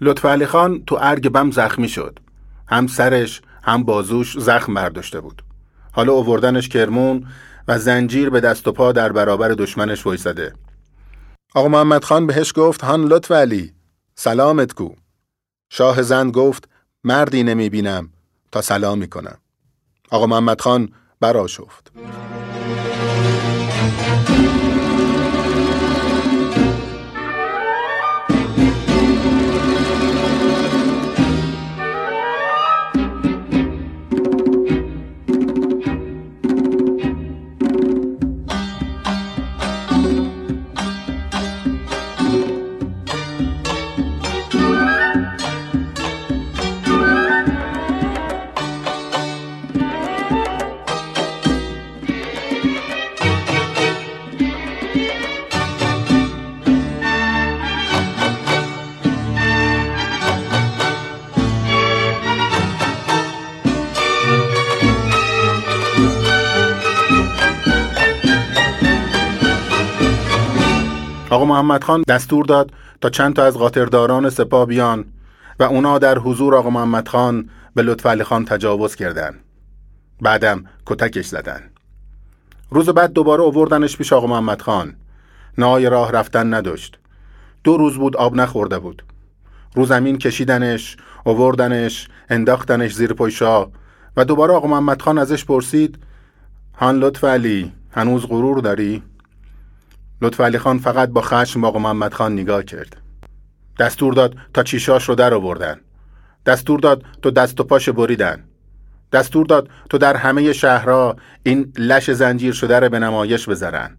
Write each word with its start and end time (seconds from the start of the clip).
لطف 0.00 0.24
علی 0.24 0.46
خان 0.46 0.84
تو 0.86 0.98
ارگ 1.00 1.28
بم 1.28 1.50
زخمی 1.50 1.88
شد. 1.88 2.18
هم 2.68 2.86
سرش 2.86 3.42
هم 3.62 3.82
بازوش 3.82 4.38
زخم 4.38 4.74
برداشته 4.74 5.20
بود. 5.20 5.42
حالا 5.92 6.12
اووردنش 6.12 6.68
کرمون 6.68 7.26
و 7.68 7.78
زنجیر 7.78 8.30
به 8.30 8.40
دست 8.40 8.68
و 8.68 8.72
پا 8.72 8.92
در 8.92 9.12
برابر 9.12 9.48
دشمنش 9.48 10.06
وایساده 10.06 10.52
آقا 11.54 11.68
محمد 11.68 12.04
خان 12.04 12.26
بهش 12.26 12.52
گفت 12.56 12.84
هان 12.84 13.04
لطف 13.04 13.32
علی 13.32 13.72
سلامت 14.14 14.72
کو. 14.72 14.88
شاه 15.70 16.02
زند 16.02 16.32
گفت 16.32 16.68
مردی 17.04 17.42
نمی 17.42 17.70
بینم 17.70 18.10
تا 18.52 18.62
سلام 18.62 18.98
می 18.98 19.08
کنم. 19.08 19.38
آقا 20.10 20.26
محمد 20.26 20.60
خان 20.60 20.88
برا 21.20 21.46
آقا 71.34 71.44
محمد 71.44 71.84
خان 71.84 72.02
دستور 72.08 72.44
داد 72.44 72.70
تا 73.00 73.10
چند 73.10 73.36
تا 73.36 73.44
از 73.44 73.58
قاطرداران 73.58 74.30
سپاه 74.30 74.66
بیان 74.66 75.04
و 75.60 75.62
اونا 75.62 75.98
در 75.98 76.18
حضور 76.18 76.54
آقا 76.54 76.70
محمد 76.70 77.08
خان 77.08 77.50
به 77.74 77.82
لطف 77.82 78.06
علی 78.06 78.24
خان 78.24 78.44
تجاوز 78.44 78.94
کردن. 78.94 79.34
بعدم 80.20 80.64
کتکش 80.86 81.26
زدن. 81.26 81.70
روز 82.70 82.88
بعد 82.88 83.12
دوباره 83.12 83.42
اووردنش 83.42 83.96
پیش 83.96 84.12
آقا 84.12 84.26
محمد 84.26 84.62
خان. 84.62 84.96
نهای 85.58 85.90
راه 85.90 86.12
رفتن 86.12 86.54
نداشت. 86.54 86.98
دو 87.64 87.76
روز 87.76 87.96
بود 87.96 88.16
آب 88.16 88.34
نخورده 88.34 88.78
بود. 88.78 89.02
رو 89.74 89.86
زمین 89.86 90.18
کشیدنش 90.18 90.96
اووردنش 91.24 92.08
انداختنش 92.28 92.94
زیر 92.94 93.12
پایشا 93.12 93.66
و 94.16 94.24
دوباره 94.24 94.54
آقا 94.54 94.68
محمد 94.68 95.02
خان 95.02 95.18
ازش 95.18 95.44
پرسید 95.44 95.98
هان 96.74 96.98
لطف 96.98 97.24
علی 97.24 97.72
هنوز 97.90 98.26
غرور 98.26 98.58
داری؟ 98.58 99.02
لطف 100.22 100.40
علی 100.40 100.58
خان 100.58 100.78
فقط 100.78 101.08
با 101.08 101.20
خشم 101.20 101.64
آقا 101.64 101.78
محمد 101.78 102.14
خان 102.14 102.32
نگاه 102.32 102.62
کرد. 102.62 102.96
دستور 103.78 104.14
داد 104.14 104.36
تا 104.54 104.62
چیشاش 104.62 105.08
رو 105.08 105.14
در 105.14 105.34
آوردن. 105.34 105.80
دستور 106.46 106.80
داد 106.80 107.04
تو 107.22 107.30
دست 107.30 107.60
و 107.60 107.64
پاش 107.64 107.88
بریدن. 107.88 108.44
دستور 109.12 109.46
داد 109.46 109.68
تو 109.90 109.98
در 109.98 110.16
همه 110.16 110.52
شهرها 110.52 111.16
این 111.42 111.72
لش 111.78 112.10
زنجیر 112.10 112.52
شده 112.52 112.78
رو 112.78 112.88
به 112.88 112.98
نمایش 112.98 113.48
بذارن. 113.48 113.96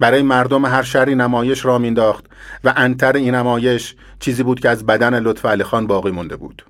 برای 0.00 0.22
مردم 0.22 0.66
هر 0.66 0.82
شهری 0.82 1.14
نمایش 1.14 1.64
را 1.64 1.78
مینداخت 1.78 2.24
و 2.64 2.72
انتر 2.76 3.12
این 3.12 3.34
نمایش 3.34 3.96
چیزی 4.20 4.42
بود 4.42 4.60
که 4.60 4.68
از 4.68 4.86
بدن 4.86 5.20
لطف 5.20 5.46
علی 5.46 5.64
خان 5.64 5.86
باقی 5.86 6.10
مونده 6.10 6.36
بود. 6.36 6.64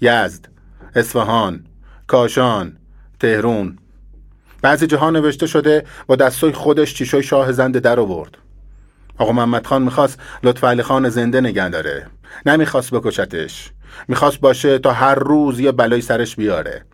یزد 0.00 0.48
اصفهان 0.94 1.64
کاشان 2.06 2.76
تهرون. 3.20 3.78
بعضی 4.62 4.86
جاها 4.86 5.10
نوشته 5.10 5.46
شده 5.46 5.84
با 6.06 6.16
دستای 6.16 6.52
خودش 6.52 6.94
چیشای 6.94 7.22
شاه 7.22 7.52
زنده 7.52 7.80
در 7.80 8.00
آورد. 8.00 8.38
آقا 9.18 9.32
محمد 9.32 9.66
خان 9.66 9.82
می‌خواست 9.82 10.20
لطف 10.42 10.64
علی 10.64 10.82
خان 10.82 11.08
زنده 11.08 11.40
نگه 11.40 11.68
داره. 11.68 12.06
نمی‌خواست 12.46 12.90
بکشتش. 12.90 13.70
می‌خواست 14.08 14.40
باشه 14.40 14.78
تا 14.78 14.92
هر 14.92 15.14
روز 15.14 15.60
یه 15.60 15.72
بلای 15.72 16.00
سرش 16.00 16.36
بیاره. 16.36 16.84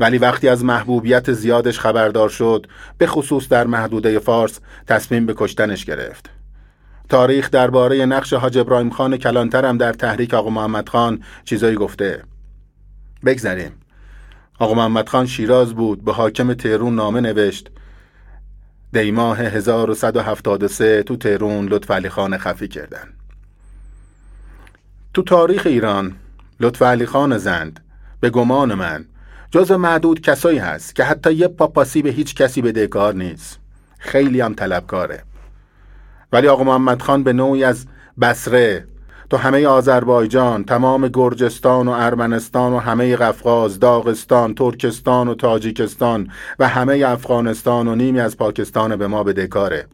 ولی 0.00 0.18
وقتی 0.18 0.48
از 0.48 0.64
محبوبیت 0.64 1.32
زیادش 1.32 1.80
خبردار 1.80 2.28
شد 2.28 2.66
به 2.98 3.06
خصوص 3.06 3.48
در 3.48 3.66
محدوده 3.66 4.18
فارس 4.18 4.60
تصمیم 4.86 5.26
به 5.26 5.34
کشتنش 5.36 5.84
گرفت. 5.84 6.30
تاریخ 7.08 7.50
درباره 7.50 8.06
نقش 8.06 8.32
حاج 8.32 8.58
ابراهیم 8.58 8.90
خان 8.90 9.16
کلانتر 9.16 9.64
هم 9.64 9.78
در 9.78 9.92
تحریک 9.92 10.34
آقا 10.34 10.50
محمد 10.50 10.88
خان 10.88 11.22
چیزایی 11.44 11.76
گفته. 11.76 12.22
بگذریم. 13.24 13.72
آقا 14.62 14.74
محمد 14.74 15.08
خان 15.08 15.26
شیراز 15.26 15.74
بود 15.74 16.04
به 16.04 16.12
حاکم 16.12 16.54
تهرون 16.54 16.94
نامه 16.94 17.20
نوشت. 17.20 17.70
دیماه 18.92 19.38
1173 19.38 21.02
تو 21.02 21.16
تهرون 21.16 21.66
لطف 21.66 21.90
علی 21.90 22.08
خان 22.08 22.38
خفی 22.38 22.68
کردن. 22.68 23.08
تو 25.14 25.22
تاریخ 25.22 25.66
ایران 25.66 26.14
لطف 26.60 26.82
علی 26.82 27.06
خان 27.06 27.38
زند 27.38 27.80
به 28.20 28.30
گمان 28.30 28.74
من. 28.74 29.04
جز 29.50 29.72
معدود 29.72 30.20
کسایی 30.20 30.58
هست 30.58 30.94
که 30.94 31.04
حتی 31.04 31.32
یه 31.32 31.48
پاپاسی 31.48 32.02
به 32.02 32.10
هیچ 32.10 32.34
کسی 32.34 32.62
به 32.62 32.72
دکار 32.72 33.14
نیست. 33.14 33.58
خیلی 33.98 34.40
هم 34.40 34.54
طلبکاره. 34.54 35.22
ولی 36.32 36.48
آقا 36.48 36.64
محمد 36.64 37.02
خان 37.02 37.22
به 37.22 37.32
نوعی 37.32 37.64
از 37.64 37.86
بسره 38.20 38.86
تو 39.32 39.38
همه 39.38 39.66
آذربایجان 39.66 40.64
تمام 40.64 41.08
گرجستان 41.08 41.88
و 41.88 41.90
ارمنستان 41.90 42.72
و 42.72 42.78
همه 42.78 43.16
قفقاز 43.16 43.78
داغستان 43.78 44.54
ترکستان 44.54 45.28
و 45.28 45.34
تاجیکستان 45.34 46.30
و 46.58 46.68
همه 46.68 47.04
افغانستان 47.06 47.88
و 47.88 47.94
نیمی 47.94 48.20
از 48.20 48.36
پاکستان 48.36 48.96
به 48.96 49.06
ما 49.06 49.24
به 49.24 49.32
دکاره 49.32 49.86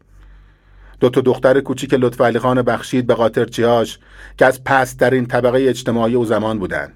دو 0.99 1.09
تا 1.09 1.21
دختر 1.21 1.59
کوچیک 1.59 1.93
لطف 1.93 2.21
علی 2.21 2.39
خان 2.39 2.61
بخشید 2.61 3.07
به 3.07 3.13
قاطرچیاش 3.13 3.99
که 4.37 4.45
از 4.45 4.63
پسترین 4.63 5.25
طبقه 5.25 5.65
اجتماعی 5.69 6.15
و 6.15 6.25
زمان 6.25 6.59
بودن. 6.59 6.93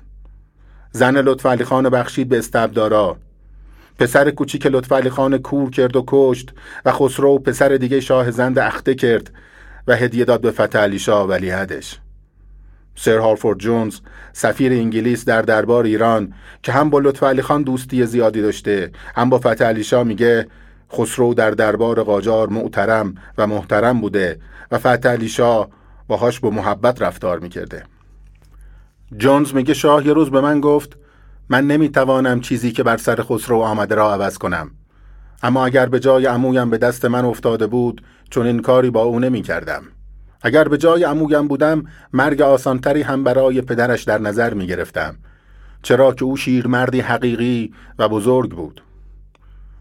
زن 0.92 1.18
لطف 1.18 1.46
علی 1.46 1.64
خان 1.64 1.90
بخشید 1.90 2.30
به 2.30 2.38
استبدارا. 2.38 3.18
پسر 4.00 4.32
کوچیک 4.32 4.66
لطف 4.66 4.92
علی 4.92 5.10
خان 5.10 5.38
کور 5.38 5.70
کرد 5.70 5.96
و 5.96 6.04
کشت 6.08 6.54
و 6.86 6.92
خسرو 6.92 7.40
پسر 7.40 7.70
دیگه 7.70 8.00
شاه 8.00 8.32
زند 8.32 8.60
اخته 8.60 8.96
کرد 8.96 9.32
و 9.88 9.96
هدیه 9.96 10.26
داد 10.26 10.42
به 10.42 10.52
فتح 10.52 10.80
علی 10.80 11.00
شاه 11.00 11.28
ولیعهدش. 11.28 12.03
سر 12.96 13.18
هارفورد 13.18 13.60
جونز 13.60 14.00
سفیر 14.34 14.72
انگلیس 14.72 15.26
در 15.26 15.42
دربار 15.42 15.84
ایران 15.84 16.34
که 16.64 16.72
هم 16.72 16.90
با 16.90 17.00
لطف 17.00 17.24
علی 17.24 17.42
خان 17.42 17.64
دوستی 17.64 18.06
زیادی 18.06 18.42
داشته 18.42 18.92
هم 19.16 19.30
با 19.30 19.40
فتح 19.40 19.66
علی 19.66 19.84
شاه 19.84 20.04
میگه 20.04 20.48
خسرو 20.92 21.34
در 21.34 21.52
دربار 21.52 22.04
قاجار 22.04 22.50
معترم 22.50 23.16
و 23.38 23.48
محترم 23.48 24.02
بوده 24.02 24.40
و 24.72 24.78
فتح 24.78 25.10
علی 25.10 25.30
شاه 25.30 25.70
باهاش 26.08 26.40
با 26.40 26.50
محبت 26.50 27.02
رفتار 27.02 27.40
می‌کرده 27.40 27.84
جونز 29.18 29.54
میگه 29.54 29.74
شاه 29.74 30.08
یه 30.08 30.14
روز 30.14 30.32
به 30.32 30.42
من 30.42 30.62
گفت 30.62 30.98
من 31.50 31.68
نمی‌توانم 31.68 32.42
چیزی 32.42 32.72
که 32.72 32.84
بر 32.84 32.98
سر 32.98 33.24
خسرو 33.24 33.62
آمده 33.62 33.96
را 33.96 34.14
عوض 34.14 34.38
کنم 34.38 34.72
اما 35.44 35.66
اگر 35.66 35.86
به 35.86 36.00
جای 36.00 36.26
عمویم 36.26 36.70
به 36.70 36.78
دست 36.78 37.06
من 37.06 37.26
افتاده 37.26 37.68
بود 37.68 38.04
چون 38.30 38.46
این 38.46 38.62
کاری 38.62 38.90
با 38.90 39.04
او 39.04 39.20
نمی 39.20 39.42
کردم. 39.42 39.84
اگر 40.44 40.68
به 40.68 40.78
جای 40.78 41.04
عمویم 41.04 41.48
بودم 41.48 41.86
مرگ 42.14 42.42
آسانتری 42.42 43.02
هم 43.02 43.24
برای 43.24 43.62
پدرش 43.62 44.04
در 44.04 44.18
نظر 44.18 44.54
می 44.54 44.68
گرفتم 44.68 45.16
چرا 45.82 46.14
که 46.14 46.26
او 46.26 46.38
شیرمردی 46.38 47.00
حقیقی 47.00 47.74
و 48.00 48.10
بزرگ 48.10 48.52
بود. 48.52 48.82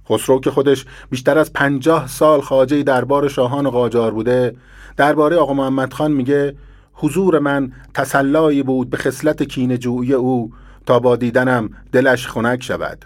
خسرو 0.08 0.40
که 0.40 0.50
خودش 0.50 0.86
بیشتر 1.10 1.38
از 1.38 1.52
پنجاه 1.52 2.06
سال 2.06 2.40
خاجه 2.40 2.82
دربار 2.82 3.28
شاهان 3.28 3.70
قاجار 3.70 4.10
بوده 4.10 4.56
درباره 4.96 5.36
آقا 5.36 5.54
محمد 5.54 5.92
خان 5.92 6.12
میگه 6.12 6.56
حضور 6.92 7.38
من 7.38 7.72
تسلایی 7.94 8.62
بود 8.62 8.90
به 8.90 8.96
خصلت 8.96 9.42
کینجویی 9.42 10.12
او 10.12 10.52
تا 10.86 10.98
با 10.98 11.16
دیدنم 11.16 11.70
دلش 11.92 12.26
خنک 12.26 12.62
شود. 12.62 13.04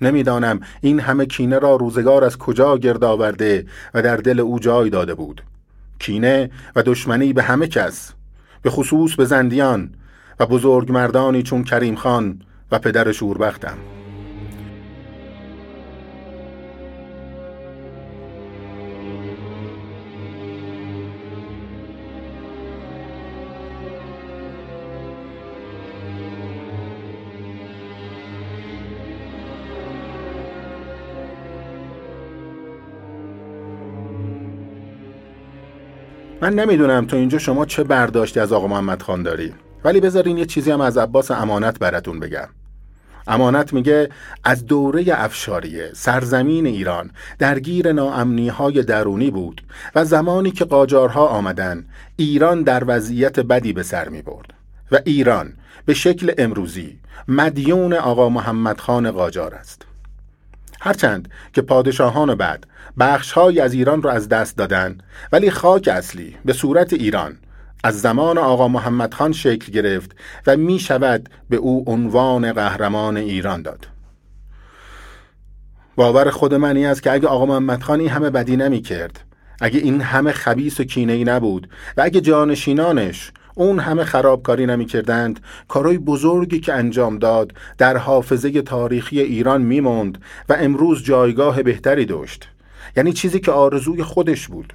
نمی‌دانم 0.00 0.60
این 0.80 1.00
همه 1.00 1.26
کینه 1.26 1.58
را 1.58 1.76
روزگار 1.76 2.24
از 2.24 2.36
کجا 2.36 2.78
گرد 2.78 3.04
آورده 3.04 3.66
و 3.94 4.02
در 4.02 4.16
دل 4.16 4.40
او 4.40 4.58
جای 4.58 4.90
داده 4.90 5.14
بود. 5.14 5.42
کینه 5.98 6.50
و 6.76 6.82
دشمنی 6.82 7.32
به 7.32 7.42
همه 7.42 7.66
کس 7.66 8.12
به 8.62 8.70
خصوص 8.70 9.14
به 9.14 9.24
زندیان 9.24 9.94
و 10.40 10.46
بزرگ 10.46 10.92
مردانی 10.92 11.42
چون 11.42 11.64
کریم 11.64 11.96
خان 11.96 12.42
و 12.70 12.78
پدر 12.78 13.12
شوربختم. 13.12 13.78
من 36.48 36.54
نمی‌دونم 36.54 37.06
تو 37.06 37.16
اینجا 37.16 37.38
شما 37.38 37.66
چه 37.66 37.84
برداشتی 37.84 38.40
از 38.40 38.52
آقا 38.52 38.66
محمد 38.66 39.02
خان 39.02 39.22
داری. 39.22 39.54
ولی 39.84 40.00
بذارین 40.00 40.38
یه 40.38 40.46
چیزی 40.46 40.70
هم 40.70 40.80
از 40.80 40.98
عباس 40.98 41.30
امانت 41.30 41.78
براتون 41.78 42.20
بگم. 42.20 42.48
امانت 43.26 43.72
میگه 43.72 44.08
از 44.44 44.66
دوره 44.66 45.04
افشاریه 45.08 45.90
سرزمین 45.94 46.66
ایران 46.66 47.10
درگیر 47.38 47.92
ناامنی 47.92 48.48
های 48.48 48.82
درونی 48.82 49.30
بود 49.30 49.62
و 49.94 50.04
زمانی 50.04 50.50
که 50.50 50.64
قاجارها 50.64 51.26
آمدن 51.26 51.84
ایران 52.16 52.62
در 52.62 52.84
وضعیت 52.86 53.40
بدی 53.40 53.72
به 53.72 53.82
سر 53.82 54.08
می 54.08 54.22
برد 54.22 54.54
و 54.92 54.98
ایران 55.04 55.52
به 55.86 55.94
شکل 55.94 56.32
امروزی 56.38 56.98
مدیون 57.28 57.92
آقا 57.92 58.28
محمد 58.28 58.80
خان 58.80 59.10
قاجار 59.10 59.54
است. 59.54 59.87
هرچند 60.80 61.28
که 61.52 61.62
پادشاهان 61.62 62.34
بعد 62.34 62.66
بخشهایی 62.98 63.60
از 63.60 63.72
ایران 63.72 64.02
را 64.02 64.12
از 64.12 64.28
دست 64.28 64.56
دادن 64.56 64.98
ولی 65.32 65.50
خاک 65.50 65.88
اصلی 65.88 66.36
به 66.44 66.52
صورت 66.52 66.92
ایران 66.92 67.38
از 67.84 68.00
زمان 68.00 68.38
آقا 68.38 68.68
محمد 68.68 69.14
خان 69.14 69.32
شکل 69.32 69.72
گرفت 69.72 70.16
و 70.46 70.56
می 70.56 70.78
شود 70.78 71.28
به 71.50 71.56
او 71.56 71.84
عنوان 71.86 72.52
قهرمان 72.52 73.16
ایران 73.16 73.62
داد. 73.62 73.88
باور 75.96 76.30
خود 76.30 76.54
منی 76.54 76.86
است 76.86 77.02
که 77.02 77.12
اگه 77.12 77.28
آقا 77.28 77.46
محمد 77.46 77.82
خان 77.82 78.00
این 78.00 78.08
همه 78.08 78.30
بدی 78.30 78.56
نمی 78.56 78.80
کرد 78.80 79.20
اگه 79.60 79.78
این 79.78 80.00
همه 80.00 80.32
خبیس 80.32 80.80
و 80.80 80.84
کینه 80.84 81.12
ای 81.12 81.24
نبود 81.24 81.68
و 81.96 82.02
اگه 82.02 82.20
جانشینانش 82.20 83.32
اون 83.58 83.78
همه 83.78 84.04
خرابکاری 84.04 84.66
نمی 84.66 84.86
کردند 84.86 85.40
کارای 85.68 85.98
بزرگی 85.98 86.60
که 86.60 86.74
انجام 86.74 87.18
داد 87.18 87.52
در 87.78 87.96
حافظه 87.96 88.62
تاریخی 88.62 89.20
ایران 89.20 89.62
میموند 89.62 90.18
و 90.48 90.56
امروز 90.60 91.04
جایگاه 91.04 91.62
بهتری 91.62 92.04
داشت. 92.04 92.48
یعنی 92.96 93.12
چیزی 93.12 93.40
که 93.40 93.52
آرزوی 93.52 94.02
خودش 94.02 94.48
بود. 94.48 94.72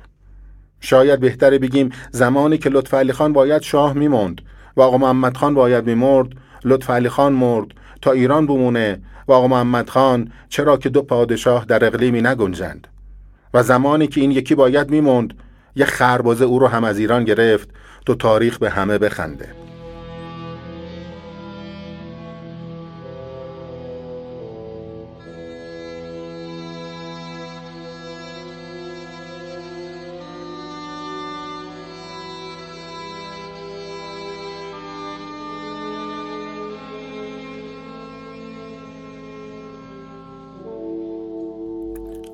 شاید 0.79 1.19
بهتره 1.19 1.59
بگیم 1.59 1.89
زمانی 2.11 2.57
که 2.57 2.69
لطف 2.69 2.93
علی 2.93 3.13
خان 3.13 3.33
باید 3.33 3.61
شاه 3.61 3.93
میموند 3.93 4.41
و 4.77 4.81
آقا 4.81 4.97
محمد 4.97 5.37
خان 5.37 5.53
باید 5.53 5.85
میمرد 5.85 6.27
لطف 6.65 6.89
علی 6.89 7.09
خان 7.09 7.33
مرد 7.33 7.67
تا 8.01 8.11
ایران 8.11 8.47
بمونه 8.47 8.99
و 9.27 9.31
آقا 9.31 9.47
محمد 9.47 9.89
خان 9.89 10.31
چرا 10.49 10.77
که 10.77 10.89
دو 10.89 11.01
پادشاه 11.01 11.65
در 11.65 11.85
اقلیمی 11.85 12.21
نگنجند. 12.21 12.87
و 13.53 13.63
زمانی 13.63 14.07
که 14.07 14.21
این 14.21 14.31
یکی 14.31 14.55
باید 14.55 14.89
میموند 14.89 15.33
یه 15.75 15.85
خربازه 15.85 16.45
او 16.45 16.59
رو 16.59 16.67
هم 16.67 16.83
از 16.83 16.99
ایران 16.99 17.23
گرفت 17.23 17.69
تو 18.05 18.15
تاریخ 18.15 18.57
به 18.57 18.69
همه 18.69 18.97
بخنده. 18.97 19.49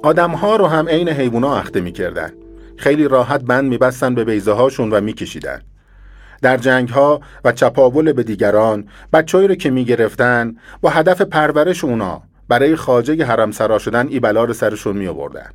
آدم 0.03 0.31
ها 0.31 0.55
رو 0.55 0.67
هم 0.67 0.89
عین 0.89 1.09
حیوونا 1.09 1.55
اخته 1.55 1.81
می‌کردن. 1.81 2.33
خیلی 2.79 3.07
راحت 3.07 3.41
بند 3.41 3.69
میبستن 3.69 4.15
به 4.15 4.23
بیزه 4.23 4.51
هاشون 4.51 4.89
و 4.89 5.01
میکشیدن. 5.01 5.61
در 6.41 6.57
جنگ 6.57 6.89
ها 6.89 7.21
و 7.45 7.51
چپاول 7.51 8.11
به 8.11 8.23
دیگران 8.23 8.87
بچه‌ای 9.13 9.47
رو 9.47 9.55
که 9.55 9.69
می‌گرفتن 9.69 10.55
با 10.81 10.89
هدف 10.89 11.21
پرورش 11.21 11.83
اونا 11.83 12.21
برای 12.47 12.75
خاجه 12.75 13.25
حرم 13.25 13.51
سرا 13.51 13.79
شدن 13.79 14.07
ای 14.07 14.19
بلا 14.19 14.43
رو 14.43 14.53
سرشون 14.53 14.97
می 14.97 15.07
آوردن 15.07 15.49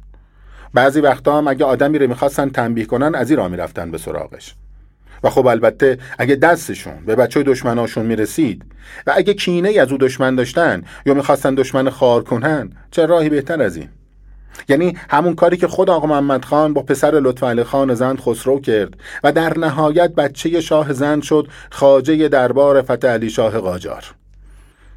بعضی 0.75 1.01
وقتا 1.01 1.39
هم 1.39 1.49
اگه 1.49 1.65
آدمی 1.65 1.99
رو 1.99 2.09
می‌خواستن 2.09 2.49
تنبیه 2.49 2.85
کنن 2.85 3.15
از 3.15 3.31
این 3.31 3.39
را 3.39 3.49
می‌رفتن 3.49 3.91
به 3.91 3.99
سراغش. 3.99 4.55
و 5.23 5.31
خب 5.31 5.47
البته 5.47 5.99
اگه 6.19 6.35
دستشون 6.35 7.05
به 7.07 7.17
بچه 7.17 7.43
دشمناشون 7.43 8.07
می‌رسید 8.07 8.65
و 9.07 9.13
اگه 9.17 9.35
کینه 9.35 9.81
از 9.81 9.93
او 9.93 9.99
دشمن 9.99 10.35
داشتن 10.35 10.83
یا 11.07 11.15
می‌خواستن 11.15 11.55
دشمن 11.55 11.91
خار 11.91 12.25
کنن 12.25 12.71
چه 12.91 13.07
راهی 13.07 13.29
بهتر 13.29 13.63
از 13.63 13.77
این؟ 13.77 13.89
یعنی 14.69 14.99
همون 15.11 15.35
کاری 15.35 15.57
که 15.57 15.69
خود 15.69 15.91
آقا 15.91 16.07
محمد 16.07 16.45
خان 16.45 16.75
با 16.75 16.83
پسر 16.83 17.11
لطف 17.11 17.43
علی 17.43 17.65
خان 17.65 17.95
زند 17.95 18.21
خسرو 18.21 18.61
کرد 18.61 18.95
و 19.25 19.33
در 19.33 19.59
نهایت 19.59 20.15
بچه 20.15 20.61
شاه 20.61 20.93
زند 20.93 21.23
شد 21.23 21.49
خاجه 21.71 22.29
دربار 22.29 22.83
فتح 22.83 23.09
علی 23.09 23.31
شاه 23.31 23.59
قاجار. 23.59 24.05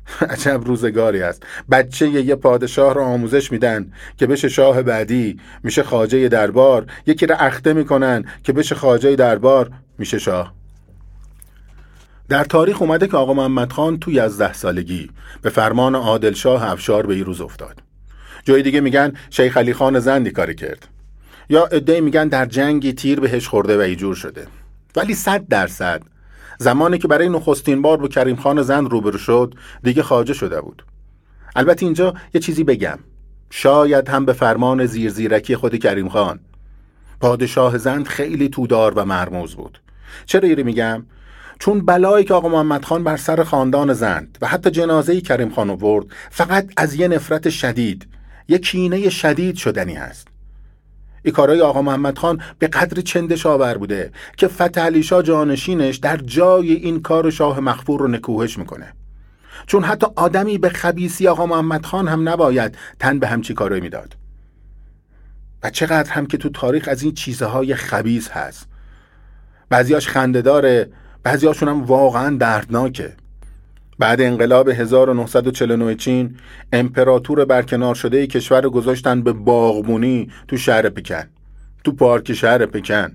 عجب 0.29 0.61
روزگاری 0.65 1.21
است. 1.21 1.43
بچه 1.71 2.09
یه 2.09 2.35
پادشاه 2.35 2.93
را 2.93 3.05
آموزش 3.05 3.51
میدن 3.51 3.91
که 4.17 4.27
بشه 4.27 4.49
شاه 4.49 4.81
بعدی 4.81 5.39
میشه 5.63 5.83
خاجه 5.83 6.27
دربار. 6.27 6.85
یکی 7.05 7.25
را 7.25 7.35
اخته 7.35 7.73
می‌کنن 7.73 8.25
که 8.43 8.53
بشه 8.53 8.75
خاجه 8.75 9.15
دربار 9.15 9.71
میشه 9.97 10.19
شاه. 10.19 10.53
در 12.29 12.43
تاریخ 12.43 12.81
اومده 12.81 13.07
که 13.07 13.17
آقا 13.17 13.33
محمد 13.33 13.71
خان 13.71 13.99
توی 13.99 14.19
از 14.19 14.41
ده 14.41 14.53
سالگی 14.53 15.09
به 15.41 15.49
فرمان 15.49 15.95
عادل 15.95 16.33
شاه 16.33 16.71
افشار 16.71 17.05
به 17.05 17.13
این 17.13 17.25
روز 17.25 17.41
افتاد. 17.41 17.86
جای 18.47 18.61
دیگه 18.61 18.81
میگن 18.81 19.13
شیخ 19.29 19.57
علی 19.57 19.73
خان 19.73 19.99
زندی 19.99 20.31
کاری 20.31 20.55
کرد. 20.55 20.87
یا 21.49 21.65
عده 21.65 22.01
میگن 22.01 22.27
در 22.27 22.45
جنگی 22.45 22.93
تیر 22.93 23.19
بهش 23.19 23.47
خورده 23.47 23.77
و 23.77 23.79
ایجور 23.79 24.15
شده. 24.15 24.47
ولی 24.95 25.13
صد 25.13 25.47
درصد. 25.47 26.01
زمانی 26.57 26.97
که 26.97 27.07
برای 27.07 27.29
نخستین 27.29 27.81
بار 27.81 27.97
با 27.97 28.07
کریم 28.07 28.35
خان 28.35 28.61
زند 28.61 28.91
روبرو 28.91 29.17
شد 29.17 29.53
دیگه 29.83 30.03
خاجه 30.03 30.33
شده 30.33 30.61
بود. 30.61 30.85
البته 31.55 31.85
اینجا 31.85 32.13
یه 32.33 32.41
چیزی 32.41 32.63
بگم. 32.63 32.99
شاید 33.49 34.09
هم 34.09 34.25
به 34.25 34.33
فرمان 34.33 34.85
زیرزیرکی 34.85 35.55
خود 35.55 35.75
کریم 35.75 36.09
خان. 36.09 36.39
پادشاه 37.19 37.77
زند 37.77 38.07
خیلی 38.07 38.49
تودار 38.49 38.93
و 38.93 39.05
مرموز 39.05 39.55
بود. 39.55 39.79
چرا 40.25 40.49
ایری 40.49 40.63
میگم؟ 40.63 41.05
چون 41.59 41.85
بلایی 41.85 42.25
که 42.25 42.33
آقا 42.33 42.49
محمد 42.49 42.85
خان 42.85 43.03
بر 43.03 43.17
سر 43.17 43.43
خاندان 43.43 43.93
زند 43.93 44.37
و 44.41 44.47
حتی 44.47 44.69
جنازه 44.69 45.21
کریم 45.21 45.49
خان 45.49 45.69
آورد 45.69 46.05
فقط 46.29 46.69
از 46.77 46.95
یه 46.95 47.07
نفرت 47.07 47.49
شدید 47.49 48.07
یک 48.47 48.61
کینه 48.61 49.09
شدید 49.09 49.55
شدنی 49.55 49.97
است 49.97 50.27
این 51.23 51.33
کارای 51.33 51.61
آقا 51.61 51.81
محمد 51.81 52.17
خان 52.17 52.41
به 52.59 52.67
قدر 52.67 53.01
چندش 53.01 53.45
آور 53.45 53.77
بوده 53.77 54.11
که 54.37 54.47
فتح 54.47 54.81
علی 54.81 55.03
شاه 55.03 55.23
جانشینش 55.23 55.97
در 55.97 56.17
جای 56.17 56.73
این 56.73 57.01
کار 57.01 57.29
شاه 57.29 57.59
مخفور 57.59 57.99
رو 57.99 58.07
نکوهش 58.07 58.57
می‌کنه. 58.57 58.93
چون 59.65 59.83
حتی 59.83 60.07
آدمی 60.15 60.57
به 60.57 60.69
خبیسی 60.69 61.27
آقا 61.27 61.45
محمد 61.45 61.85
خان 61.85 62.07
هم 62.07 62.29
نباید 62.29 62.77
تن 62.99 63.19
به 63.19 63.27
همچی 63.27 63.53
کارایی 63.53 63.81
می‌داد. 63.81 64.15
و 65.63 65.69
چقدر 65.69 66.11
هم 66.11 66.25
که 66.25 66.37
تو 66.37 66.49
تاریخ 66.49 66.87
از 66.87 67.03
این 67.03 67.13
چیزهای 67.13 67.75
خبیس 67.75 68.29
هست. 68.29 68.67
بعضیاش 69.69 70.07
خنده 70.07 70.41
داره 70.41 70.89
بعضیاشون 71.23 71.69
هم 71.69 71.83
واقعا 71.83 72.37
دردناکه. 72.37 73.15
بعد 73.99 74.21
انقلاب 74.21 74.69
1949 74.69 75.95
چین 75.95 76.37
امپراتور 76.73 77.45
برکنار 77.45 77.95
شده 77.95 78.27
کشور 78.27 78.61
رو 78.61 78.69
گذاشتن 78.69 79.21
به 79.21 79.33
باغبونی 79.33 80.31
تو 80.47 80.57
شهر 80.57 80.89
پکن 80.89 81.23
تو 81.83 81.91
پارک 81.91 82.33
شهر 82.33 82.65
پکن 82.65 83.11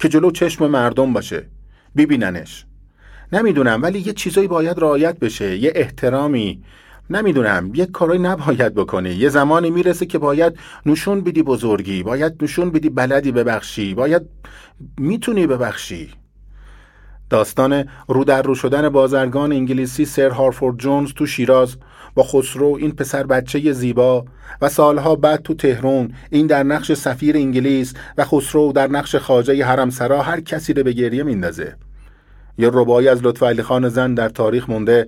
که 0.00 0.08
جلو 0.08 0.30
چشم 0.30 0.66
مردم 0.66 1.12
باشه. 1.12 1.46
ببیننش. 1.96 2.64
نمی‌دونم 3.32 3.82
ولی 3.82 3.98
یه 3.98 4.12
چیزایی 4.12 4.48
باید 4.48 4.78
رعایت 4.80 5.18
بشه 5.18 5.56
یه 5.56 5.72
احترامی. 5.74 6.62
نمی‌دونم 7.10 7.70
یه 7.74 7.86
کارایی 7.86 8.20
نباید 8.20 8.74
بکنی. 8.74 9.10
یه 9.10 9.28
زمانی 9.28 9.70
می‌رسه 9.70 10.06
که 10.06 10.18
باید 10.18 10.58
نشون 10.86 11.20
بدی 11.20 11.42
بزرگی 11.42 12.02
باید 12.02 12.32
نشون 12.42 12.70
بدی 12.70 12.88
بلدی 12.88 13.32
ببخشی 13.32 13.94
باید 13.94 14.22
می‌تونی 14.98 15.46
ببخشی. 15.46 16.19
داستان 17.30 17.84
رو 18.08 18.24
در 18.24 18.42
رو 18.42 18.54
شدن 18.54 18.88
بازرگان 18.88 19.52
انگلیسی 19.52 20.04
سر 20.04 20.30
هارفورد 20.30 20.76
جونز 20.76 21.12
تو 21.12 21.26
شیراز 21.26 21.76
با 22.14 22.22
خسرو 22.22 22.76
این 22.80 22.92
پسر 22.92 23.22
بچه 23.22 23.72
زیبا 23.72 24.24
و 24.62 24.68
سالها 24.68 25.16
بعد 25.16 25.42
تو 25.42 25.54
تهرون 25.54 26.14
این 26.30 26.46
در 26.46 26.62
نقش 26.62 26.92
سفیر 26.92 27.36
انگلیس 27.36 27.94
و 28.18 28.24
خسرو 28.24 28.72
در 28.72 28.86
نقش 28.86 29.16
خاجه 29.16 29.64
حرم 29.64 29.90
سرا 29.90 30.22
هر 30.22 30.40
کسی 30.40 30.72
رو 30.72 30.82
به 30.82 30.92
گریه 30.92 31.22
میندازه. 31.22 31.76
یه 32.58 32.70
ربایی 32.72 33.08
از 33.08 33.22
لطف 33.22 33.42
علی 33.42 33.62
خان 33.62 33.88
زن 33.88 34.14
در 34.14 34.28
تاریخ 34.28 34.70
مونده. 34.70 35.06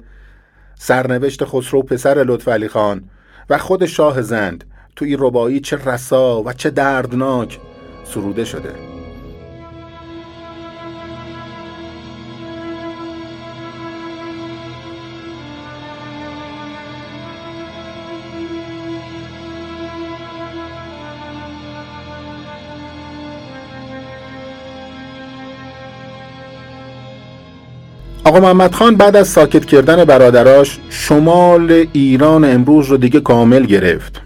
سرنوشت 0.75 1.45
خسرو 1.45 1.83
پسر 1.83 2.25
لطف 2.25 2.49
علی 2.49 2.69
خان 2.69 3.05
و 3.51 3.59
خود 3.59 3.87
شاه 3.87 4.23
زند. 4.23 4.65
تو 4.97 5.05
این 5.05 5.17
ربایی 5.21 5.61
چه 5.61 5.77
رسا 5.77 6.43
و 6.43 6.53
چه 6.53 6.71
دردناک 6.71 7.59
سروده 8.05 8.45
شده. 8.45 8.92
آقا 28.33 28.41
محمد 28.41 28.75
خان 28.75 28.97
بعد 28.97 29.17
از 29.17 29.29
ساکت 29.29 29.65
کردن 29.65 30.05
برادراش 30.05 30.79
شمال 30.91 31.87
ایران 31.93 32.45
امروز 32.45 32.87
رو 32.87 32.97
دیگه 32.97 33.21
کامل 33.21 33.67
گرفت. 33.67 34.21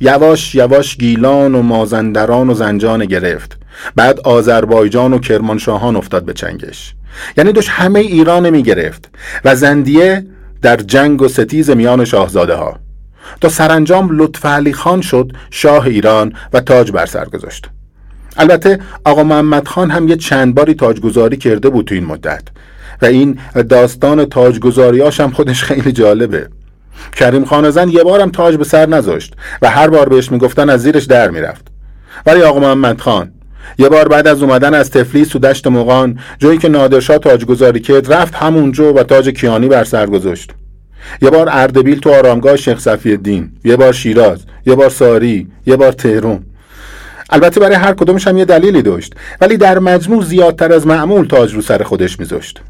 یواش 0.00 0.54
یواش 0.54 0.96
گیلان 0.96 1.54
و 1.54 1.62
مازندران 1.62 2.50
و 2.50 2.54
زنجان 2.54 3.04
گرفت. 3.04 3.56
بعد 3.96 4.20
آذربایجان 4.20 5.12
و 5.12 5.18
کرمانشاهان 5.18 5.96
افتاد 5.96 6.24
به 6.24 6.32
چنگش. 6.32 6.94
یعنی 7.36 7.52
داشت 7.52 7.68
همه 7.68 8.00
ایران 8.00 8.50
می 8.50 8.62
گرفت 8.62 9.08
و 9.44 9.56
زندیه 9.56 10.26
در 10.62 10.76
جنگ 10.76 11.22
و 11.22 11.28
ستیز 11.28 11.70
میان 11.70 12.04
شاهزاده 12.04 12.54
ها 12.54 12.76
تا 13.40 13.48
سرانجام 13.48 14.08
لطف 14.12 14.46
علی 14.46 14.72
خان 14.72 15.00
شد 15.00 15.32
شاه 15.50 15.86
ایران 15.86 16.32
و 16.52 16.60
تاج 16.60 16.92
بر 16.92 17.06
سر 17.06 17.24
گذاشت. 17.24 17.66
البته 18.36 18.78
آقا 19.04 19.24
محمد 19.24 19.68
خان 19.68 19.90
هم 19.90 20.08
یه 20.08 20.16
چند 20.16 20.54
باری 20.54 20.74
تاجگذاری 20.74 21.36
کرده 21.36 21.68
بود 21.68 21.86
تو 21.86 21.94
این 21.94 22.04
مدت. 22.04 22.42
و 23.02 23.06
این 23.06 23.38
داستان 23.68 24.24
تاجگذاریاش 24.24 25.20
هم 25.20 25.30
خودش 25.30 25.62
خیلی 25.62 25.92
جالبه. 25.92 26.48
کریم 27.12 27.44
خان 27.44 27.70
زن 27.70 27.88
یه 27.88 28.02
بارم 28.02 28.30
تاج 28.30 28.56
به 28.56 28.64
سر 28.64 28.88
نذاشت 28.88 29.34
و 29.62 29.70
هر 29.70 29.88
بار 29.88 30.08
بهش 30.08 30.32
می‌گفتن 30.32 30.70
از 30.70 30.82
زیرش 30.82 31.04
در 31.04 31.30
می‌رفت. 31.30 31.68
ولی 32.26 32.42
آقا 32.42 32.60
محمد 32.60 33.00
خان 33.00 33.32
یه 33.78 33.88
بار 33.88 34.08
بعد 34.08 34.26
از 34.26 34.42
اومدن 34.42 34.74
از 34.74 34.90
تفلیس 34.90 35.36
و 35.36 35.38
دشت 35.38 35.66
مغان 35.66 36.18
جایی 36.38 36.58
که 36.58 36.68
نادرشاه 36.68 37.18
تاجگذاری 37.18 37.80
کرد 37.80 38.12
رفت 38.12 38.34
همونجا 38.34 38.94
و 38.94 39.02
تاج 39.02 39.28
کیانی 39.28 39.68
بر 39.68 39.84
سر 39.84 40.06
گذاشت. 40.06 40.50
یه 41.22 41.30
بار 41.30 41.48
اردبیل 41.50 42.00
تو 42.00 42.14
آرامگاه 42.14 42.56
شیخ 42.56 42.78
صفی 42.78 43.10
الدین 43.10 43.52
یه 43.64 43.76
بار 43.76 43.92
شیراز 43.92 44.38
یه 44.66 44.74
بار 44.74 44.90
ساری 44.90 45.48
یه 45.66 45.76
بار 45.76 45.92
تهرون 45.92 46.44
البته 47.30 47.60
برای 47.60 47.74
هر 47.74 47.92
کدومش 47.92 48.26
هم 48.26 48.38
یه 48.38 48.44
دلیلی 48.44 48.82
داشت 48.82 49.14
ولی 49.40 49.56
در 49.56 49.78
مجموع 49.78 50.24
زیادتر 50.24 50.72
از 50.72 50.86
معمول 50.86 51.26
تاج 51.26 51.54
رو 51.54 51.62
سر 51.62 51.82
خودش 51.82 52.20
میذاشت. 52.20 52.60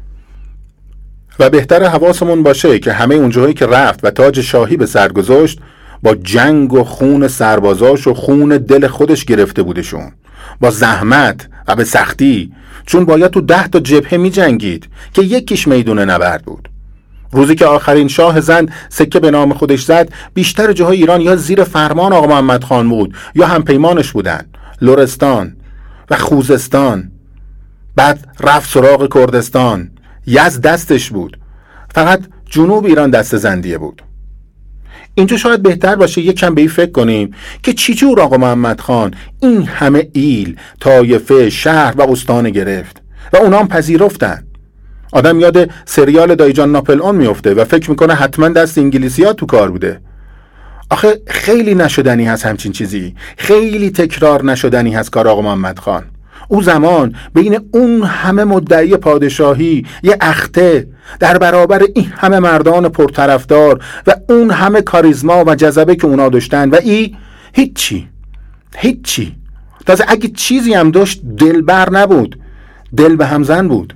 و 1.41 1.49
بهتر 1.49 1.83
حواسمون 1.83 2.43
باشه 2.43 2.79
که 2.79 2.93
همه 2.93 3.15
اونجاهایی 3.15 3.53
که 3.53 3.65
رفت 3.65 3.99
و 4.03 4.09
تاج 4.09 4.41
شاهی 4.41 4.77
به 4.77 4.85
سر 4.85 5.11
گذاشت 5.11 5.59
با 6.03 6.15
جنگ 6.15 6.73
و 6.73 6.83
خون 6.83 7.27
سربازاش 7.27 8.07
و 8.07 8.13
خون 8.13 8.49
دل 8.49 8.87
خودش 8.87 9.25
گرفته 9.25 9.63
بودشون. 9.63 10.11
با 10.59 10.69
زحمت 10.69 11.47
و 11.67 11.75
به 11.75 11.83
سختی. 11.83 12.51
چون 12.85 13.05
باید 13.05 13.31
تو 13.31 13.41
ده 13.41 13.67
تا 13.67 13.79
جبهه 13.79 14.17
می 14.17 14.29
جنگید 14.29 14.87
که 15.13 15.21
یکیش 15.21 15.67
میدون 15.67 15.99
نبرد 15.99 16.43
بود. 16.43 16.69
روزی 17.31 17.55
که 17.55 17.65
آخرین 17.65 18.07
شاه 18.07 18.41
زن 18.41 18.69
سکه 18.89 19.19
به 19.19 19.31
نام 19.31 19.53
خودش 19.53 19.83
زد 19.83 20.09
بیشتر 20.33 20.73
جاهای 20.73 20.97
ایران 20.97 21.21
یا 21.21 21.35
زیر 21.35 21.63
فرمان 21.63 22.13
آقا 22.13 22.27
محمد 22.27 22.63
خان 22.63 22.89
بود 22.89 23.15
یا 23.35 23.47
هم 23.47 23.63
پیمانش 23.63 24.11
بودن. 24.11 24.45
لورستان 24.81 25.55
و 26.09 26.17
خوزستان. 26.17 27.11
بعد 27.95 28.27
رفت 28.39 28.69
سراغ 28.69 29.13
کردستان. 29.13 29.91
یز 30.27 30.61
دستش 30.61 31.09
بود. 31.09 31.37
فقط 31.95 32.21
جنوب 32.45 32.85
ایران 32.85 33.09
دست 33.09 33.37
زندیه 33.37 33.77
بود. 33.77 34.01
اینجا 35.15 35.37
شاید 35.37 35.63
بهتر 35.63 35.95
باشه 35.95 36.21
یک 36.21 36.35
کم 36.35 36.55
به 36.55 36.61
این 36.61 36.69
فکر 36.69 36.91
کنیم 36.91 37.31
که 37.63 37.73
چی 37.73 37.93
جور 37.93 38.21
آقا 38.21 38.37
محمد 38.37 38.81
خان 38.81 39.13
این 39.41 39.63
همه 39.63 40.09
ایل، 40.13 40.55
طایفه، 40.79 41.49
شهر 41.49 41.93
و 41.97 42.01
استان 42.01 42.49
گرفت 42.49 43.01
و 43.33 43.37
اونام 43.37 43.67
پذیرفتن. 43.67 44.43
آدم 45.13 45.39
یاد 45.39 45.69
سریال 45.85 46.35
دایجان 46.35 46.71
ناپل 46.71 47.01
اون 47.01 47.15
میفته 47.15 47.53
و 47.53 47.65
فکر 47.65 47.89
می‌کنه 47.89 48.13
حتما 48.13 48.49
دست 48.49 48.77
انگلیسی 48.77 49.23
ها 49.23 49.33
تو 49.33 49.45
کار 49.45 49.71
بوده. 49.71 50.01
آخه 50.89 51.21
خیلی 51.27 51.75
نشدنی 51.75 52.25
هست 52.25 52.45
همچین 52.45 52.71
چیزی. 52.71 53.15
خیلی 53.37 53.89
تکرار 53.89 54.45
نشدنی 54.45 54.93
هست 54.93 55.09
کار 55.09 55.27
آقا 55.27 55.41
محمد 55.41 55.79
خان. 55.79 56.03
او 56.51 56.61
زمان 56.61 57.15
بین 57.33 57.59
اون 57.71 58.03
همه 58.03 58.43
مدعی 58.43 58.97
پادشاهی 58.97 59.85
یه 60.03 60.17
اخته 60.21 60.87
در 61.19 61.37
برابر 61.37 61.83
این 61.95 62.05
همه 62.05 62.39
مردان 62.39 62.89
پرطرفدار 62.89 63.83
و 64.07 64.15
اون 64.29 64.51
همه 64.51 64.81
کاریزما 64.81 65.43
و 65.47 65.55
جذبه 65.55 65.95
که 65.95 66.07
اونا 66.07 66.29
داشتن. 66.29 66.69
و 66.69 66.75
ای 66.75 67.15
هیچی 67.53 68.07
هیچی. 68.75 69.35
تازه 69.85 70.05
اگه 70.07 70.27
چیزی 70.27 70.73
هم 70.73 70.91
داشت 70.91 71.21
دلبر 71.37 71.89
نبود 71.89 72.39
دل 72.97 73.15
به 73.15 73.25
همزن 73.25 73.67
بود. 73.67 73.95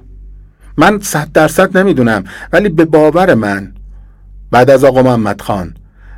من 0.78 1.00
صد 1.02 1.32
درصد 1.34 1.78
نمی‌دونم 1.78 2.24
ولی 2.54 2.70
به 2.70 2.86
باور 2.86 3.34
من 3.34 3.74
بعد 4.52 4.70
از 4.70 4.84
آقا 4.84 5.04
محمد 5.04 5.42
خان 5.42 5.74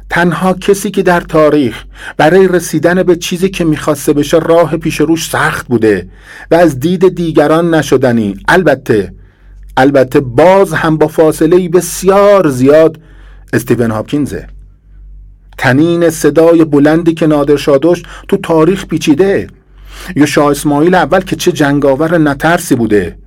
تنها 0.10 0.54
کسی 0.54 0.92
که 0.92 1.04
در 1.04 1.22
تاریخ 1.22 1.84
برای 2.18 2.48
رسیدن 2.48 3.04
به 3.04 3.16
چیزی 3.16 3.50
که 3.50 3.66
می‌خواسته 3.66 4.14
بشه 4.14 4.40
راه 4.40 4.78
پیش 4.78 5.02
روش 5.02 5.30
سخت 5.30 5.68
بوده 5.68 6.10
و 6.52 6.56
از 6.56 6.80
دید 6.80 7.16
دیگران 7.16 7.74
نشدنی. 7.74 8.36
البته 8.48 9.14
البته 9.78 10.20
باز 10.20 10.74
هم 10.74 10.98
با 10.98 11.08
فاصله 11.08 11.70
بسیار 11.70 12.50
زیاد 12.50 13.00
استیون 13.54 13.92
هاپکینزه. 13.92 14.48
تنین 15.58 16.10
صدای 16.10 16.66
بلندی 16.66 17.14
که 17.14 17.28
نادر 17.28 17.78
داشت 17.82 18.06
تو 18.28 18.38
تاریخ 18.38 18.86
پیچیده. 18.86 19.48
یا 20.16 20.26
شاه 20.26 20.52
اسماعیل 20.52 20.96
اول 20.96 21.22
که 21.22 21.36
چه 21.36 21.52
جنگاور 21.52 22.18
نترسی 22.18 22.76
بوده. 22.76 23.18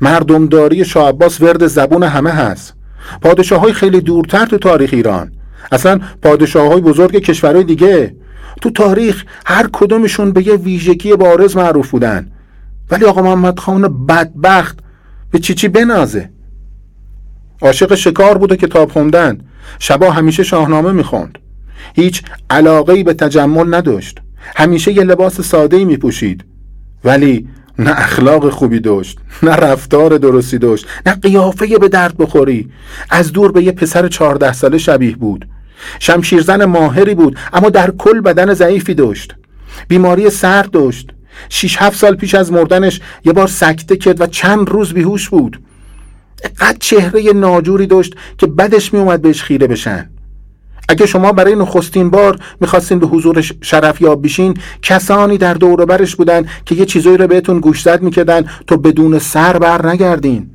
مردمداری 0.00 0.84
شاه 0.84 1.08
عباس 1.08 1.40
ورد 1.40 1.66
زبون 1.66 2.02
همه 2.02 2.30
هست. 2.30 2.74
پادشاه 3.22 3.60
های 3.60 3.72
خیلی 3.72 4.00
دورتر 4.00 4.46
تو 4.46 4.58
تاریخ 4.58 4.90
ایران. 4.92 5.32
اصلا 5.72 6.00
پادشاه 6.22 6.68
های 6.68 6.80
بزرگ 6.80 7.16
کشورهای 7.16 7.64
دیگه. 7.64 8.16
تو 8.60 8.70
تاریخ 8.70 9.24
هر 9.46 9.68
کدومشون 9.72 10.32
به 10.32 10.46
یه 10.46 10.54
ویژگی 10.54 11.16
بارز 11.16 11.56
معروف 11.56 11.90
بودن. 11.90 12.32
ولی 12.90 13.04
آقا 13.04 13.22
محمد 13.22 13.58
خان 13.58 14.06
بدبخت 14.06 14.78
به 15.30 15.38
چی 15.38 15.54
چی 15.54 15.68
بنازه؟ 15.68 16.30
عاشق 17.62 17.94
شکار 17.94 18.38
بوده 18.38 18.56
کتاب 18.56 18.90
خوندن. 18.92 19.38
شبا 19.78 20.10
همیشه 20.10 20.42
شاهنامه 20.42 20.92
می‌خوند. 20.92 21.38
هیچ 21.94 22.22
علاقه 22.50 23.04
به 23.04 23.14
تجمل 23.14 23.74
نداشت. 23.74 24.18
همیشه 24.56 24.92
یه 24.92 25.02
لباس 25.02 25.40
ساده 25.40 25.76
ای 25.76 25.84
میپوشید. 25.84 26.44
ولی 27.04 27.48
نه 27.80 27.90
اخلاق 27.90 28.48
خوبی 28.48 28.80
داشت 28.80 29.18
نه 29.42 29.50
رفتار 29.50 30.18
درستی 30.18 30.58
داشت 30.58 30.86
نه 31.06 31.14
قیافه 31.14 31.78
به 31.78 31.88
درد 31.88 32.16
بخوری. 32.16 32.70
از 33.10 33.32
دور 33.32 33.52
به 33.52 33.62
یه 33.62 33.72
پسر 33.72 34.08
چهارده 34.08 34.52
ساله 34.52 34.78
شبیه 34.78 35.16
بود. 35.16 35.48
شمشیرزن 35.98 36.64
ماهری 36.64 37.14
بود 37.14 37.38
اما 37.52 37.70
در 37.70 37.90
کل 37.90 38.20
بدن 38.20 38.54
ضعیفی 38.54 38.94
داشت. 38.94 39.34
بیماری 39.88 40.30
سرد 40.30 40.70
داشت. 40.70 41.10
شیش 41.48 41.76
هفت 41.76 41.98
سال 41.98 42.16
پیش 42.16 42.34
از 42.34 42.52
مردنش 42.52 43.00
یه 43.24 43.32
بار 43.32 43.46
سکته 43.46 43.96
کرد 43.96 44.20
و 44.20 44.26
چند 44.26 44.68
روز 44.68 44.92
بیهوش 44.92 45.28
بود. 45.28 45.60
قد 46.60 46.76
چهره 46.80 47.32
ناجوری 47.32 47.86
داشت 47.86 48.14
که 48.38 48.46
بدش 48.46 48.94
میومد 48.94 49.22
بهش 49.22 49.42
خیره 49.42 49.66
بشن. 49.66 50.10
اگه 50.90 51.06
شما 51.06 51.32
برای 51.32 51.54
نخستین 51.54 52.10
بار 52.10 52.38
می‌خواستین 52.60 52.98
به 52.98 53.06
حضور 53.06 53.40
شرفیاب 53.60 54.24
بشین 54.24 54.54
کسانی 54.82 55.38
در 55.38 55.54
دور 55.54 55.84
برش 55.84 56.16
بودن 56.16 56.46
که 56.64 56.74
یه 56.74 56.84
چیزایی 56.84 57.16
رو 57.16 57.26
بهتون 57.26 57.60
گوشزد 57.60 58.02
می‌کردن 58.02 58.44
تا 58.66 58.76
بدون 58.76 59.18
سر 59.18 59.58
بر 59.58 59.86
نگردین. 59.86 60.50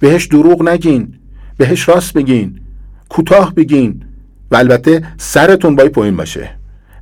بهش 0.00 0.26
دروغ 0.26 0.68
نگین. 0.68 1.14
بهش 1.56 1.88
راست 1.88 2.12
بگین. 2.12 2.60
کوتاه 3.08 3.54
بگین. 3.54 4.02
و 4.50 4.56
البته 4.56 5.02
سرتون 5.16 5.76
بای 5.76 5.88
پایین 5.88 6.16
باشه. 6.16 6.50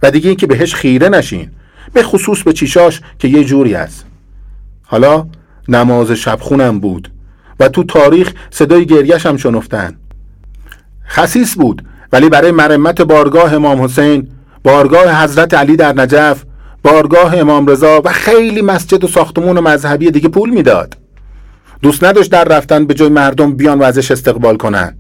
و 0.02 0.10
دیگه 0.10 0.28
اینکه 0.28 0.46
بهش 0.46 0.74
خیره 0.74 1.08
نشین. 1.08 1.50
به 1.92 2.02
خصوص 2.02 2.42
به 2.42 2.52
چیشاش 2.52 3.00
که 3.18 3.28
یه 3.28 3.44
جوری 3.44 3.74
هست 3.74 4.06
حالا 4.82 5.26
نماز 5.68 6.10
شبخونم 6.10 6.80
بود 6.80 7.10
و 7.60 7.68
تو 7.68 7.84
تاریخ 7.84 8.32
صدای 8.50 8.86
گریش 8.86 9.26
هم 9.26 9.36
شنفتن. 9.36 9.96
خسیس 11.08 11.56
بود. 11.56 11.82
ولی 12.12 12.28
برای 12.28 12.50
مرمت 12.50 13.02
بارگاه 13.02 13.54
امام 13.54 13.82
حسین 13.82 14.28
بارگاه 14.64 15.22
حضرت 15.22 15.54
علی 15.54 15.76
در 15.76 15.92
نجف 15.92 16.42
بارگاه 16.82 17.38
امام 17.38 17.66
رضا 17.66 18.02
و 18.04 18.12
خیلی 18.12 18.62
مسجد 18.62 19.04
و 19.04 19.08
ساختمون 19.08 19.58
و 19.58 19.60
مذهبی 19.60 20.10
دیگه 20.10 20.28
پول 20.28 20.50
می‌داد. 20.50 20.96
دوست 21.82 22.04
نداشت 22.04 22.32
در 22.32 22.44
رفتن 22.44 22.86
به 22.86 22.94
جای 22.94 23.08
مردم 23.08 23.52
بیان 23.52 23.78
و 23.78 23.82
ازش 23.82 24.10
استقبال 24.10 24.56
کنن. 24.56 24.98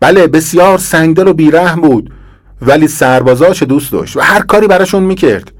بله 0.00 0.26
بسیار 0.26 0.78
سنگدل 0.78 1.28
و 1.28 1.32
بیرحم 1.32 1.80
بود 1.80 2.12
ولی 2.62 2.88
سربازاش 2.88 3.62
دوست 3.62 3.92
داشت 3.92 4.16
و 4.16 4.20
هر 4.20 4.40
کاری 4.40 4.66
براشون 4.66 5.02
می‌کرد. 5.02 5.52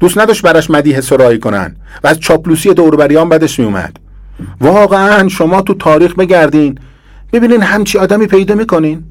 دوست 0.00 0.18
نداشت 0.18 0.42
براش 0.42 0.70
مدیح 0.70 1.00
سرایی 1.00 1.38
کنن 1.38 1.76
و 2.04 2.08
از 2.08 2.20
چاپلوسی 2.20 2.74
دوربریان 2.74 3.28
بدش 3.28 3.58
میومد 3.58 3.96
واقعا 4.60 5.28
شما 5.28 5.62
تو 5.62 5.74
تاریخ 5.74 6.14
بگردین 6.14 6.78
ببینین 7.32 7.62
همچی 7.62 7.98
آدمی 7.98 8.26
پیدا 8.26 8.54
می‌کنین. 8.54 9.04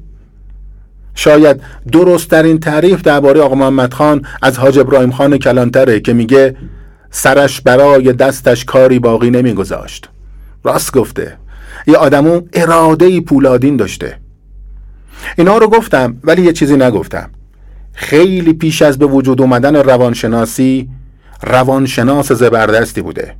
شاید 1.18 1.60
درست 1.92 2.30
در 2.30 2.42
این 2.42 2.60
تعریف 2.60 3.02
درباره 3.02 3.40
آقا 3.40 3.54
محمد 3.54 3.94
خان 3.94 4.26
از 4.42 4.58
حاج 4.58 4.78
ابراهیم 4.78 5.10
خان 5.10 5.38
کلانتره 5.38 6.00
که 6.00 6.12
میگه 6.12 6.56
سرش 7.10 7.60
برای 7.60 8.12
دستش 8.12 8.64
کاری 8.64 8.98
باقی 8.98 9.30
نمیگذاشت. 9.30 10.08
راست 10.64 10.92
گفته. 10.92 11.36
یه 11.86 11.96
آدمو 11.96 12.40
اراده 12.52 13.20
پولادین 13.20 13.76
داشته. 13.76 14.18
اینا 15.38 15.58
رو 15.58 15.68
گفتم 15.68 16.16
ولی 16.24 16.42
یه 16.42 16.52
چیزی 16.52 16.76
نگفتم. 16.76 17.30
خیلی 17.92 18.52
پیش 18.52 18.82
از 18.82 18.98
به 18.98 19.06
وجود 19.06 19.40
اومدن 19.40 19.76
روانشناسی 19.76 20.88
روانشناس 21.42 22.32
زبردستی 22.32 23.02
بوده. 23.02 23.34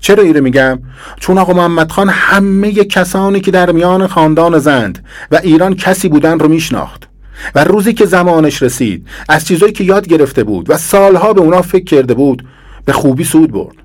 چرا 0.00 0.22
ایره 0.22 0.40
میگم؟ 0.40 0.78
چون 1.20 1.38
آقا 1.38 1.52
محمد 1.52 1.92
خان 1.92 2.08
همه 2.08 2.72
کسانی 2.72 3.40
که 3.40 3.50
در 3.50 3.72
میان 3.72 4.06
خاندان 4.06 4.58
زند 4.58 5.04
و 5.30 5.40
ایران 5.42 5.74
کسی 5.74 6.08
بودن 6.08 6.38
رو 6.38 6.48
میشناخت. 6.48 7.13
و 7.54 7.64
روزی 7.64 7.92
که 7.92 8.06
زمانش 8.06 8.62
رسید 8.62 9.06
از 9.28 9.46
چیزایی 9.46 9.72
که 9.72 9.84
یاد 9.84 10.08
گرفته 10.08 10.44
بود 10.44 10.70
و 10.70 10.76
سالها 10.76 11.32
به 11.32 11.40
اونا 11.40 11.62
فکر 11.62 11.84
کرده 11.84 12.14
بود 12.14 12.44
به 12.84 12.92
خوبی 12.92 13.24
سود 13.24 13.52
برد. 13.52 13.76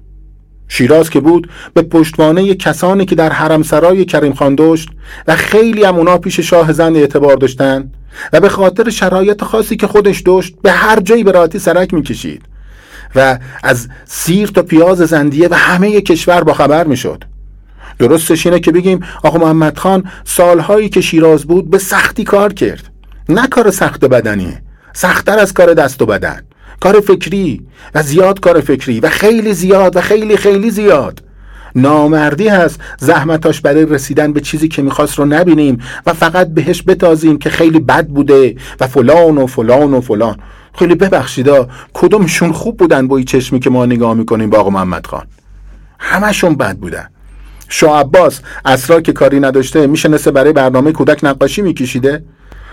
شیراز 0.68 1.10
که 1.10 1.20
بود 1.20 1.50
به 1.74 1.82
پشتوانه 1.82 2.56
کسانی 2.56 3.06
که 3.06 3.16
در 3.16 3.34
حرم 3.34 3.64
سرای 3.64 4.06
کریم 4.06 4.34
خان 4.34 4.56
داشت 4.56 4.90
و 5.28 5.36
خیلی 5.36 5.84
هم 5.84 5.96
اونا 5.96 6.18
پیش 6.18 6.40
شاه 6.40 6.74
زن 6.74 6.96
اعتبار 6.96 7.36
داشتن 7.36 7.92
و 8.34 8.40
به 8.40 8.50
خاطر 8.50 8.90
شرایط 8.90 9.44
خاصی 9.44 9.76
که 9.76 9.88
خودش 9.88 10.22
داشت 10.22 10.56
به 10.62 10.72
هر 10.72 11.00
جایی 11.00 11.24
به 11.24 11.32
راحتی 11.32 11.60
سرک 11.60 11.94
می‌کشید 11.94 12.42
و 13.16 13.40
از 13.64 13.88
سیر 14.06 14.48
تا 14.48 14.62
پیاز 14.62 14.98
زندیه 14.98 15.48
و 15.52 15.54
همه 15.54 16.02
کشور 16.02 16.44
با 16.44 16.54
خبر 16.54 16.88
می‌شد. 16.88 17.24
درستش 18.00 18.46
اینه 18.46 18.60
که 18.60 18.72
بگیم 18.72 19.00
آقا 19.24 19.40
محمد 19.40 19.78
خان 19.78 20.04
سالهایی 20.24 20.90
که 20.90 21.02
شیراز 21.02 21.46
بود 21.46 21.70
به 21.70 21.78
سختی 21.78 22.24
کار 22.24 22.54
کرد. 22.54 22.90
نه 23.30 23.48
کار 23.48 23.72
سخت 23.72 24.06
بدنی 24.06 24.58
سختتر 24.94 25.40
از 25.40 25.54
کار 25.54 25.74
دست 25.74 26.02
و 26.02 26.06
بدن. 26.06 26.42
کار 26.80 27.00
فکری 27.00 27.62
و 27.96 28.04
زیاد 28.04 28.40
کار 28.40 28.62
فکری 28.62 29.00
و 29.00 29.10
خیلی 29.10 29.54
زیاد 29.54 29.96
و 29.96 30.02
خیلی 30.02 30.38
خیلی 30.38 30.72
زیاد. 30.72 31.24
نامردی 31.76 32.48
هست 32.48 32.80
زحمتاش 33.00 33.62
برای 33.62 33.86
رسیدن 33.86 34.34
به 34.34 34.42
چیزی 34.42 34.68
که 34.68 34.82
می‌خواست 34.82 35.20
رو 35.20 35.26
نبینیم 35.26 35.82
و 36.06 36.14
فقط 36.14 36.48
بهش 36.48 36.84
بتازیم 36.88 37.38
که 37.38 37.50
خیلی 37.50 37.80
بد 37.80 38.08
بوده 38.08 38.56
و 38.80 38.88
فلان 38.88 39.38
و 39.38 39.48
فلان 39.48 39.94
و 39.94 40.02
فلان. 40.02 40.38
خیلی 40.74 40.96
ببخشیدا 40.96 41.68
کدومشون 41.94 42.52
خوب 42.52 42.78
بودن 42.78 43.08
با 43.08 43.18
این 43.18 43.26
چشمی 43.26 43.60
که 43.60 43.70
ما 43.70 43.86
نگاه 43.86 44.14
می‌کنیم 44.14 44.50
با 44.50 44.58
آقا 44.58 44.70
محمد 44.70 45.08
خان؟ 45.08 45.28
همشون 46.00 46.56
بد 46.56 46.78
بودن. 46.78 47.10
شاه 47.68 48.00
عباس 48.00 48.42
اسرا 48.66 49.02
که 49.02 49.12
کاری 49.12 49.40
نداشته 49.40 49.88
میشنسته 49.88 50.32
برای 50.32 50.54
برنامه 50.54 50.92
کودک 50.92 51.24
نقاشی 51.24 51.62
میکشیده؟ 51.62 52.24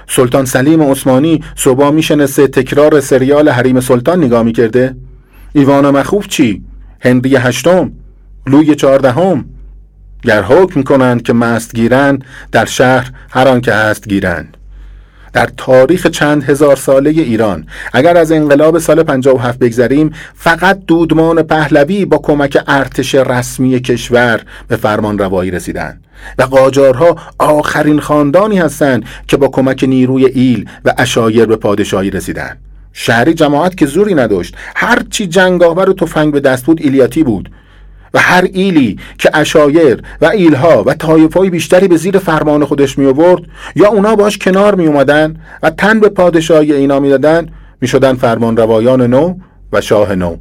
سلطان 0.07 0.45
سلیم 0.45 0.83
عثمانی 0.83 1.45
صبح 1.57 1.91
میشنسته 1.91 2.47
تکرار 2.47 3.01
سریال 3.01 3.49
حریم 3.49 3.81
سلطان 3.81 4.25
نگاه 4.25 4.43
می‌کرده. 4.43 4.97
ایوان 5.53 5.91
مخوف 5.91 6.29
چی؟ 6.29 6.63
هنری 7.01 7.37
هشتم 7.37 7.93
لوی 8.47 8.75
چهاردهم. 8.75 9.45
گر 10.23 10.43
حکم 10.43 10.83
کنند 10.83 11.23
که 11.23 11.33
مست 11.33 11.75
گیرند 11.75 12.25
در 12.53 12.65
شهر 12.65 13.11
هر 13.31 13.49
آن 13.49 13.61
که 13.61 13.73
هست 13.73 14.09
گیرند. 14.09 14.56
در 15.33 15.49
تاریخ 15.57 16.07
چند 16.07 16.45
هزار 16.45 16.77
ساله 16.77 17.11
ایران. 17.11 17.67
اگر 17.93 18.17
از 18.17 18.33
انقلاب 18.33 18.79
سال 18.79 19.03
57 19.03 19.59
بگذریم 19.59 20.11
فقط 20.35 20.79
دودمان 20.87 21.43
پهلوی 21.43 22.05
با 22.05 22.19
کمک 22.19 22.59
ارتش 22.67 23.15
رسمی 23.15 23.81
کشور 23.81 24.41
به 24.69 24.77
فرمان 24.77 25.19
روایی 25.19 25.51
رسیدند 25.51 26.05
و 26.39 26.43
قاجارها 26.43 27.17
آخرین 27.39 28.01
خاندانی 28.01 28.59
هستند 28.59 29.05
که 29.29 29.37
با 29.37 29.49
کمک 29.49 29.85
نیروی 29.85 30.27
ایل 30.27 30.69
و 30.85 30.95
اشایر 30.99 31.47
به 31.47 31.57
پادشاهی 31.57 32.11
رسیدند 32.11 32.59
شهری 32.99 33.35
جماعت 33.35 33.77
که 33.77 33.87
زوری 33.87 34.15
نداشت. 34.15 34.55
هرچی 34.77 35.27
جنگاور 35.27 35.91
و 35.91 35.93
تفنگ 35.93 36.33
به 36.33 36.41
دست 36.41 36.65
بود 36.65 36.83
ایلیاتی 36.83 37.23
بود. 37.23 37.51
و 38.17 38.19
هر 38.19 38.49
ایلی 38.53 38.99
که 39.19 39.31
اشایر 39.35 40.03
و 40.21 40.27
ایلها 40.27 40.83
و 40.87 40.95
طایفهای 40.95 41.51
بیشتری 41.51 41.89
به 41.89 41.97
زیر 41.97 42.19
فرمان 42.19 42.65
خودش 42.65 42.99
می 42.99 43.07
آورد 43.07 43.43
یا 43.75 43.89
اونا 43.89 44.17
باش 44.17 44.39
کنار 44.39 44.75
می 44.75 44.87
اومدن 44.87 45.37
و 45.63 45.71
تن 45.71 46.01
به 46.01 46.09
پادشاهی 46.09 46.73
اینا 46.73 47.01
می 47.01 47.09
دادن 47.09 47.49
می 47.81 47.89
شدن 47.89 48.15
فرمان 48.15 48.57
روایان 48.57 49.03
نو 49.03 49.35
و 49.73 49.81
شاه 49.81 50.15
نو. 50.15 50.37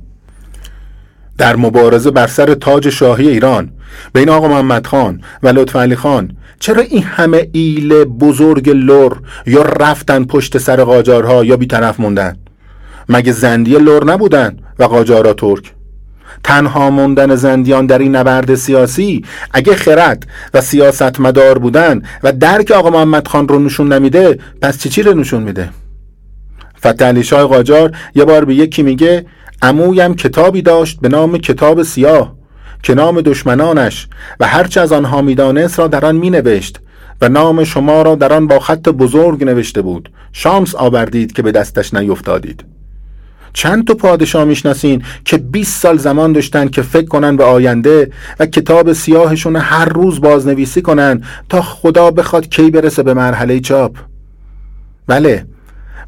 در 1.38 1.56
مبارزه 1.56 2.12
بر 2.12 2.28
سر 2.28 2.54
تاج 2.54 2.90
شاهی 2.90 3.30
ایران 3.30 3.72
بین 4.14 4.30
آقا 4.30 4.48
محمد 4.48 4.88
خان 4.88 5.22
و 5.44 5.48
لطف 5.48 5.76
علی 5.76 5.96
خان 5.96 6.32
چرا 6.60 6.82
این 6.82 7.04
همه 7.04 7.50
ایل 7.52 8.04
بزرگ 8.04 8.70
لر 8.70 9.22
یا 9.46 9.62
رفتن 9.62 10.26
پشت 10.26 10.58
سر 10.58 10.84
قاجارها 10.84 11.46
یا 11.46 11.58
بیطرف 11.58 12.00
موندن؟ 12.00 12.38
مگه 13.10 13.32
زندی 13.32 13.72
لر 13.72 14.06
نبودن 14.06 14.58
و 14.80 14.84
قاجارها 14.84 15.34
ترک؟ 15.34 15.74
تنها 16.46 16.90
موندن 16.90 17.36
زندیان 17.36 17.86
در 17.86 18.00
این 18.00 18.16
نبرد 18.16 18.56
سیاسی 18.56 19.26
اگه 19.52 19.76
خرد 19.76 20.28
و 20.54 20.62
سیاست 20.62 21.20
مدار 21.20 21.58
بودن 21.58 22.02
و 22.24 22.32
درک 22.32 22.72
آقا 22.72 22.90
محمد 22.90 23.28
خان 23.28 23.48
رو 23.48 23.60
نشون 23.60 23.94
نمیده 23.94 24.40
پس 24.62 24.80
چی 24.80 24.90
چی 24.90 25.04
رو 25.04 25.14
نشون 25.14 25.44
میده؟ 25.44 25.70
فتح 26.80 27.22
شاه 27.22 27.44
قاجار 27.44 27.92
یه 28.16 28.26
بار 28.26 28.46
به 28.46 28.56
یکی 28.56 28.84
میگه 28.84 29.26
عمویم 29.62 30.16
کتابی 30.16 30.62
داشت 30.62 31.00
به 31.02 31.10
نام 31.10 31.38
کتاب 31.38 31.84
سیاه 31.84 32.36
که 32.84 32.94
نام 32.94 33.22
دشمنانش 33.22 34.08
و 34.40 34.48
هرچه 34.48 34.82
از 34.82 34.92
آنها 34.92 35.22
می‌دانست 35.22 35.80
را 35.80 35.88
در 35.88 36.06
آن 36.06 36.16
مینوشت 36.16 36.80
و 37.22 37.30
نام 37.30 37.64
شما 37.64 38.02
را 38.02 38.16
در 38.16 38.34
آن 38.34 38.48
با 38.48 38.60
خط 38.60 38.90
بزرگ 38.90 39.44
نوشته 39.44 39.82
بود. 39.82 40.10
شامس 40.34 40.76
آوردید 40.76 41.32
که 41.32 41.42
به 41.42 41.52
دستش 41.52 41.94
نیفتادید. 41.94 42.66
چند 43.56 43.88
تا 43.88 43.94
پادشاه 43.94 44.46
می‌شناسین 44.46 45.04
که 45.26 45.38
20 45.38 45.82
سال 45.82 45.98
زمان 45.98 46.34
داشتن 46.34 46.68
که 46.68 46.82
فکر 46.82 47.08
کنن 47.08 47.36
به 47.36 47.44
آینده 47.44 48.12
و 48.40 48.46
کتاب 48.46 48.94
سیاهشون 48.94 49.56
هر 49.56 49.86
روز 49.86 50.22
بازنویسی 50.22 50.82
کنن 50.82 51.22
تا 51.50 51.62
خدا 51.62 52.12
بخواد 52.12 52.50
کی 52.50 52.72
برسه 52.72 53.04
به 53.04 53.14
مرحله 53.14 53.60
چاپ. 53.60 53.96
بله 55.08 55.46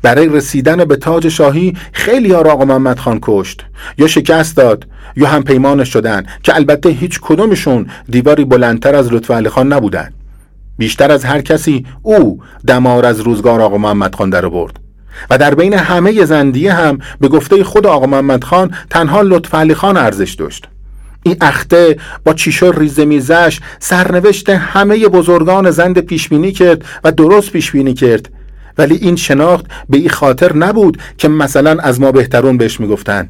برای 0.02 0.30
رسیدن 0.30 0.86
به 0.86 0.96
تاج 0.96 1.28
شاهی 1.28 1.74
خیلی 1.94 2.32
ها 2.32 2.40
آقا 2.40 2.66
محمد 2.66 3.00
خان 3.00 3.20
کشت. 3.22 3.66
یا 3.98 4.08
شکست 4.08 4.58
داد 4.58 4.88
یا 5.16 5.28
هم 5.28 5.44
پیمانش 5.44 5.94
شدن 5.94 6.26
که 6.44 6.56
البته 6.56 6.90
هیچ 6.90 7.20
کدومشون 7.22 7.88
دیواری 8.10 8.46
بلندتر 8.46 8.96
از 8.96 9.14
لطف 9.14 9.32
علی 9.32 9.50
خان 9.50 9.74
نبودن. 9.74 10.14
بیشتر 10.78 11.12
از 11.12 11.26
هر 11.26 11.42
کسی 11.42 11.86
او 12.04 12.40
دمار 12.68 13.06
از 13.06 13.20
روزگار 13.20 13.62
آقا 13.62 13.78
محمد 13.78 14.16
خان 14.16 14.30
در 14.30 14.50
برد 14.50 14.87
و 15.30 15.38
در 15.38 15.56
بین 15.56 15.74
همه 15.74 16.26
زندیه 16.26 16.74
هم 16.74 17.00
به 17.22 17.28
گفته 17.28 17.64
خود 17.64 17.88
آقا 17.88 18.06
محمد 18.06 18.44
خان 18.44 18.72
تنها 18.90 19.22
لطف 19.22 19.56
علی 19.56 19.74
خان 19.74 19.98
ارزش 19.98 20.34
داشت. 20.34 20.68
این 21.24 21.38
اخته 21.42 21.98
با 22.24 22.34
چیشو 22.34 22.72
ریزه 22.72 23.06
میزش 23.06 23.60
سرنوشت 23.80 24.50
همه 24.50 25.08
بزرگان 25.08 25.72
زند 25.72 26.00
پیشبینی 26.00 26.52
کرد 26.52 26.86
و 27.04 27.12
درست 27.12 27.52
پیشبینی 27.52 27.94
کرد. 27.94 28.30
ولی 28.78 28.96
این 28.96 29.16
شناخت 29.16 29.66
به 29.90 29.98
این 29.98 30.10
خاطر 30.10 30.56
نبود 30.56 30.98
که 31.18 31.28
مثلا 31.28 31.82
از 31.82 32.02
ما 32.02 32.12
بهترون 32.12 32.58
بهش 32.58 32.80
می‌گفتن. 32.80 33.30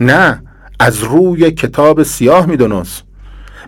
نه 0.00 0.42
از 0.80 0.98
روی 0.98 1.50
کتاب 1.50 2.02
سیاه 2.02 2.46
می‌دونست. 2.46 3.07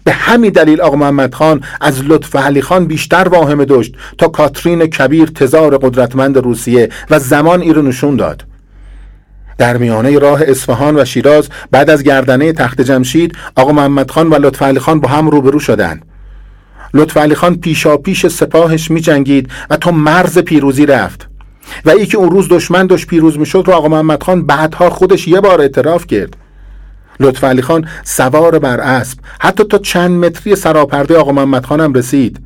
به 0.05 0.13
همین 0.13 0.53
دلیل 0.53 0.81
آقا 0.81 0.97
محمد 0.97 1.35
خان 1.35 1.65
از 1.81 2.05
لطف 2.05 2.37
علی 2.37 2.63
خان 2.63 2.87
بیشتر 2.87 3.29
واهمه 3.29 3.65
داشت 3.65 3.95
تا 4.19 4.29
کاترین 4.29 4.87
کبیر 4.87 5.29
تزار 5.29 5.79
قدرتمند 5.79 6.37
روسیه 6.37 6.89
و 7.11 7.19
زمان 7.19 7.61
ای 7.61 7.73
رو 7.73 7.83
نشون 7.83 8.17
داد. 8.17 8.45
در 9.59 9.77
میانه 9.77 10.19
راه 10.19 10.43
اصفهان 10.43 11.01
و 11.01 11.05
شیراز 11.05 11.49
بعد 11.71 11.91
از 11.91 12.03
گردنه 12.03 12.53
تخت 12.53 12.81
جمشید 12.81 13.37
آقا 13.57 13.73
محمد 13.73 14.11
خان 14.11 14.29
و 14.29 14.35
لطف 14.35 14.63
علی 14.63 14.79
خان 14.79 15.01
با 15.01 15.09
هم 15.09 15.29
روبرو 15.29 15.59
شدند. 15.59 16.05
لطف 16.95 17.17
علی 17.17 17.35
خان 17.35 17.57
پیشا 17.57 17.97
پیش 17.97 18.27
سپاهش 18.27 18.91
می 18.91 19.01
جنگید 19.01 19.51
و 19.71 19.77
تا 19.77 19.91
مرز 19.91 20.39
پیروزی 20.39 20.87
رفت. 20.87 21.29
و 21.85 21.91
ای 21.91 22.07
که 22.07 22.19
اون 22.19 22.31
روز 22.31 22.49
دشمن 22.49 22.87
داشت 22.87 23.07
پیروز 23.07 23.39
می 23.39 23.47
شد 23.47 23.65
رو 23.67 23.73
آقا 23.73 23.89
محمد 23.89 24.23
خان 24.23 24.47
بعدها 24.47 24.91
خودش 24.91 25.29
یه 25.29 25.41
بار 25.41 25.61
اعتراف 25.61 26.07
کرد. 26.07 26.37
لطف 27.21 27.45
علی 27.45 27.63
خان 27.63 27.89
سوار 28.05 28.59
بر 28.59 28.81
اسب. 28.81 29.19
حتی 29.41 29.65
تا 29.65 29.79
چند 29.79 30.25
متری 30.25 30.57
سراپرده 30.57 31.17
آقا 31.17 31.33
محمد 31.33 31.65
خانم 31.67 31.93
رسید. 31.93 32.41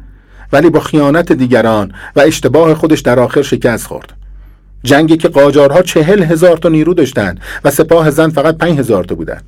ولی 0.53 0.71
با 0.71 0.81
خیانت 0.81 1.33
دیگران 1.33 1.93
و 2.17 2.21
اشتباه 2.21 2.75
خودش 2.75 3.01
در 3.01 3.21
آخر 3.21 3.43
شکست 3.43 3.87
خورد. 3.87 4.13
جنگی 4.85 5.17
که 5.17 5.29
قاجارها 5.29 5.83
چهل 5.83 6.23
هزار 6.23 6.57
تا 6.57 6.69
نیرو 6.69 6.95
داشتند 6.95 7.41
و 7.65 7.71
سپاه 7.71 8.11
زن 8.11 8.29
فقط 8.29 8.59
پنج 8.59 8.79
هزار 8.79 9.05
تا 9.05 9.15
بودند. 9.15 9.45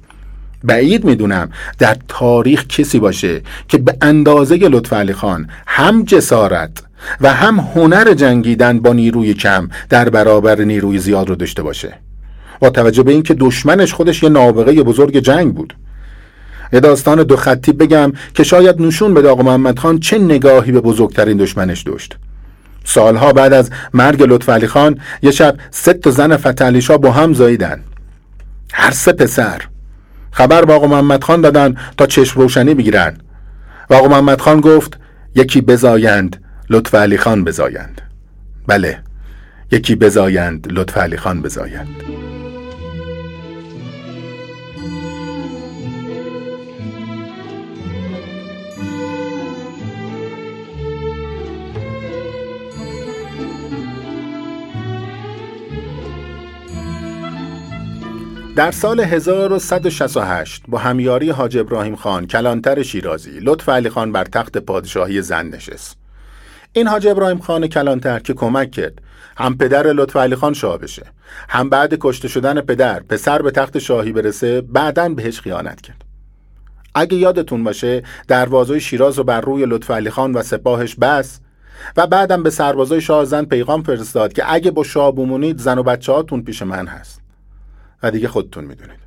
بعید 0.65 1.05
می‌دونم 1.05 1.51
در 1.79 1.97
تاریخ 2.09 2.67
کسی 2.67 2.99
باشه 2.99 3.41
که 3.69 3.79
به 3.79 3.97
اندازه 4.03 4.57
لطف 4.57 4.93
علی 4.93 5.13
خان 5.13 5.49
هم 5.67 6.05
جسارت 6.05 6.83
و 7.21 7.35
هم 7.35 7.61
هنر 7.75 8.15
جنگیدن 8.15 8.81
با 8.81 8.93
نیروی 8.93 9.35
کم 9.35 9.69
در 9.89 10.09
برابر 10.09 10.61
نیروی 10.61 10.99
زیاد 10.99 11.29
رو 11.29 11.35
داشته 11.35 11.63
باشه. 11.63 12.06
با 12.61 12.71
توجه 12.71 13.03
به 13.03 13.13
اینکه 13.13 13.35
دشمنش 13.35 13.95
خودش 13.95 14.23
یه 14.23 14.29
نابغه 14.29 14.83
بزرگ 14.83 15.19
جنگ 15.19 15.55
بود. 15.55 15.75
یه 16.73 16.81
داستان 16.81 17.23
دو 17.23 17.37
خطی 17.37 17.73
بگم 17.73 18.13
که 18.35 18.45
شاید 18.45 18.83
نشون 18.83 19.15
بده 19.15 19.29
آقا 19.29 19.43
محمد 19.43 19.79
خان 19.79 19.99
چه 19.99 20.19
نگاهی 20.19 20.73
به 20.73 20.81
بزرگترین 20.81 21.37
دشمنش 21.37 21.83
داشت. 21.83 22.17
سالها 22.85 23.33
بعد 23.33 23.53
از 23.53 23.71
مرگ 23.95 24.23
لطف 24.23 24.49
علی 24.49 24.67
خان 24.67 24.99
یه 25.23 25.31
شب 25.31 25.57
سه 25.71 25.93
تا 25.93 26.11
زن 26.11 26.37
فتحعلی 26.37 26.81
با 27.03 27.13
هم 27.13 27.35
زاییدن. 27.35 27.81
هر 28.73 28.91
سه 28.91 29.13
پسر. 29.13 29.63
خبر 30.31 30.65
با 30.65 30.75
آقا 30.75 30.87
محمد 30.87 31.25
خان 31.25 31.41
دادن 31.41 31.75
تا 31.97 32.07
چشم 32.07 32.41
روشنی 32.41 32.75
بگیرن. 32.75 33.19
و 33.91 33.95
آقا 33.95 34.09
محمد 34.09 34.41
خان 34.41 34.61
گفت 34.61 34.99
یکی 35.35 35.61
بزایند 35.61 36.45
لطف 36.71 36.95
علی 36.95 37.19
خان 37.19 37.45
بزایند. 37.45 38.01
بله 38.67 38.99
یکی 39.73 39.95
بزایند 39.95 40.67
لطف 40.71 40.99
علی 40.99 41.17
خان 41.17 41.43
بزایند. 41.43 41.89
در 58.57 58.71
سال 58.71 59.01
1168 59.01 60.63
با 60.69 60.79
همیاری 60.79 61.31
حاج 61.31 61.57
ابراهیم 61.57 61.97
خان 61.97 62.27
کلانتر 62.27 62.83
شیرازی 62.83 63.41
لطف 63.41 63.69
علی 63.69 63.91
خان 63.91 64.13
بر 64.13 64.25
تخت 64.25 64.59
پادشاهی 64.59 65.23
زن 65.23 65.47
نشست. 65.47 65.97
این 66.73 66.89
حاج 66.89 67.07
ابراهیم 67.07 67.39
خان 67.39 67.67
کلانتر 67.67 68.19
که 68.19 68.35
کمک 68.35 68.71
کرد 68.71 69.03
هم 69.37 69.57
پدر 69.57 69.87
لطف 69.87 70.17
علی 70.17 70.37
خان 70.37 70.53
شاه 70.55 70.79
بشه 70.79 71.03
هم 71.49 71.69
بعد 71.71 71.95
کشته 72.01 72.29
شدن 72.29 72.61
پدر 72.61 73.01
پسر 73.01 73.43
به 73.43 73.51
تخت 73.51 73.79
شاهی 73.79 74.13
برسه 74.13 74.61
بعدا 74.61 75.09
بهش 75.09 75.41
خیانت 75.41 75.81
کرد. 75.81 76.05
اگه 76.95 77.17
یادتون 77.17 77.65
باشه 77.65 78.03
دروازه 78.29 78.79
شیراز 78.79 79.19
رو 79.19 79.25
بر 79.25 79.41
روی 79.41 79.67
لطف 79.67 79.91
علی 79.91 80.11
خان 80.11 80.33
و 80.33 80.43
سپاهش 80.43 80.95
بس 80.95 81.41
و 81.97 82.07
بعدم 82.07 82.43
به 82.43 82.51
سربازای 82.51 83.01
شاه 83.01 83.25
زن 83.25 83.45
پیغام 83.45 83.83
فرستاد 83.83 84.33
که 84.33 84.53
اگه 84.53 84.71
با 84.71 84.85
شاه 84.85 85.15
بمونید 85.15 85.59
زن 85.59 85.79
و 85.79 85.83
بچه 85.83 86.13
هاتون 86.13 86.43
پیش 86.43 86.63
من 86.63 86.87
هست. 86.87 87.26
و 88.03 88.11
دیگه 88.11 88.29
خودتون 88.29 88.65
می‌دونید. 88.65 88.99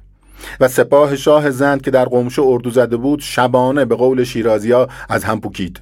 و 0.59 0.67
سپاه 0.67 1.15
شاه 1.15 1.49
زند 1.49 1.81
که 1.81 1.91
در 1.91 2.05
قمشو 2.05 2.43
اردو 2.47 2.69
زده 2.69 2.97
بود 2.97 3.19
شبانه 3.19 3.85
به 3.85 3.95
قول 3.95 4.23
شیرازیا 4.23 4.87
از 5.09 5.23
هم 5.23 5.39
پوکید. 5.39 5.81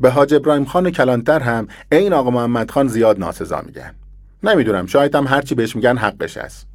به 0.00 0.10
حاج 0.10 0.34
ابراهیم 0.34 0.64
خان 0.64 0.90
کلانتر 0.90 1.40
هم 1.40 1.68
این 1.92 2.12
آقا 2.12 2.30
محمد 2.30 2.70
خان 2.70 2.88
زیاد 2.88 3.18
ناسزا 3.18 3.62
میگن. 3.66 3.94
نمی‌دونم 4.42 4.86
شاید 4.86 5.14
هم 5.14 5.26
هرچی 5.26 5.54
بهش 5.54 5.76
میگن 5.76 5.96
حقش 5.96 6.36
است. 6.36 6.66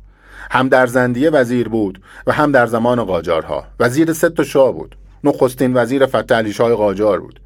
هم 0.52 0.70
در 0.70 0.88
زندیه 0.88 1.30
وزیر 1.30 1.70
بود 1.70 2.02
و 2.28 2.32
هم 2.32 2.52
در 2.52 2.66
زمان 2.66 3.04
قاجارها. 3.04 3.66
وزیر 3.80 4.14
ست 4.14 4.30
تا 4.30 4.44
شاه 4.44 4.72
بود. 4.72 4.96
نخستین 5.24 5.78
وزیر 5.78 6.06
فتح 6.06 6.36
علی 6.36 6.54
شاه 6.54 6.76
قاجار 6.76 7.20
بود. 7.20 7.40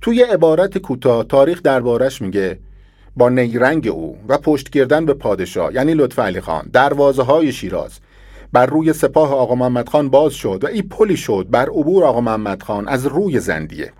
توی 0.00 0.22
عبارت 0.22 0.78
کوتاه 0.78 1.24
تاریخ 1.24 1.62
دربارش 1.62 2.22
میگه 2.22 2.58
با 3.18 3.28
نیرنگ 3.28 3.88
او 3.88 4.18
و 4.28 4.38
پشت 4.38 4.70
گردن 4.70 5.06
به 5.06 5.14
پادشاه 5.14 5.74
یعنی 5.74 5.94
لطف 5.94 6.18
علی 6.18 6.40
خان 6.40 6.68
دروازه 6.72 7.22
های 7.22 7.52
شیراز. 7.52 7.98
بر 8.52 8.66
روی 8.66 8.92
سپاه 8.92 9.34
آقا 9.34 9.54
محمد 9.54 9.88
خان 9.88 10.08
باز 10.08 10.32
شد 10.32 10.60
و 10.62 10.66
این 10.66 10.88
پلی 10.88 11.16
شد 11.16 11.46
بر 11.50 11.66
عبور 11.66 12.04
آقا 12.04 12.20
محمد 12.20 12.62
خان 12.62 12.88
از 12.88 13.06
روی 13.06 13.40
زندیه. 13.40 13.92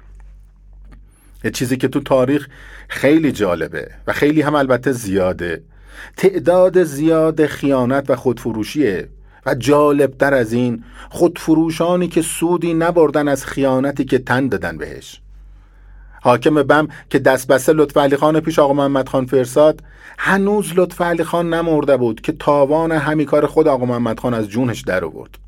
یه 1.45 1.51
چیزی 1.51 1.77
که 1.77 1.89
تو 1.89 2.01
تاریخ 2.01 2.49
خیلی 2.89 3.33
جالبه 3.33 3.89
و 4.07 4.13
خیلی 4.13 4.41
هم 4.43 4.55
البته 4.55 4.93
زیاده. 4.93 5.63
تعداد 6.17 6.83
زیاد 6.83 7.47
خیانت 7.47 8.11
و 8.11 8.17
خودفروشیه 8.17 9.09
و 9.47 9.55
جالبتر 9.55 10.35
از 10.35 10.53
این 10.53 10.85
خودفروشانی 11.11 12.09
که 12.09 12.23
سودی 12.23 12.75
نبردن 12.75 13.29
از 13.29 13.47
خیانتی 13.47 14.05
که 14.05 14.19
تن 14.19 14.49
دادن 14.49 14.79
بهش. 14.79 15.21
حاکم 16.23 16.63
بم 16.63 16.89
که 17.11 17.19
دست 17.19 17.47
بسته 17.47 17.73
لطف 17.73 17.97
علی 17.97 18.17
خان 18.17 18.41
پیش 18.41 18.59
آقا 18.59 18.73
محمد 18.73 19.09
خان 19.09 19.27
فرساد 19.27 19.83
هنوز 20.19 20.73
لطف 20.77 21.01
علی 21.01 21.25
خان 21.25 21.55
نمرده 21.55 21.97
بود 21.97 22.21
که 22.21 22.33
تاوان 22.33 22.93
همی 22.93 23.25
کار 23.25 23.47
خود 23.47 23.69
آقا 23.69 23.85
محمد 23.85 24.21
خان 24.21 24.35
از 24.35 24.49
جونش 24.49 24.81
در 24.81 25.05
آورد. 25.05 25.39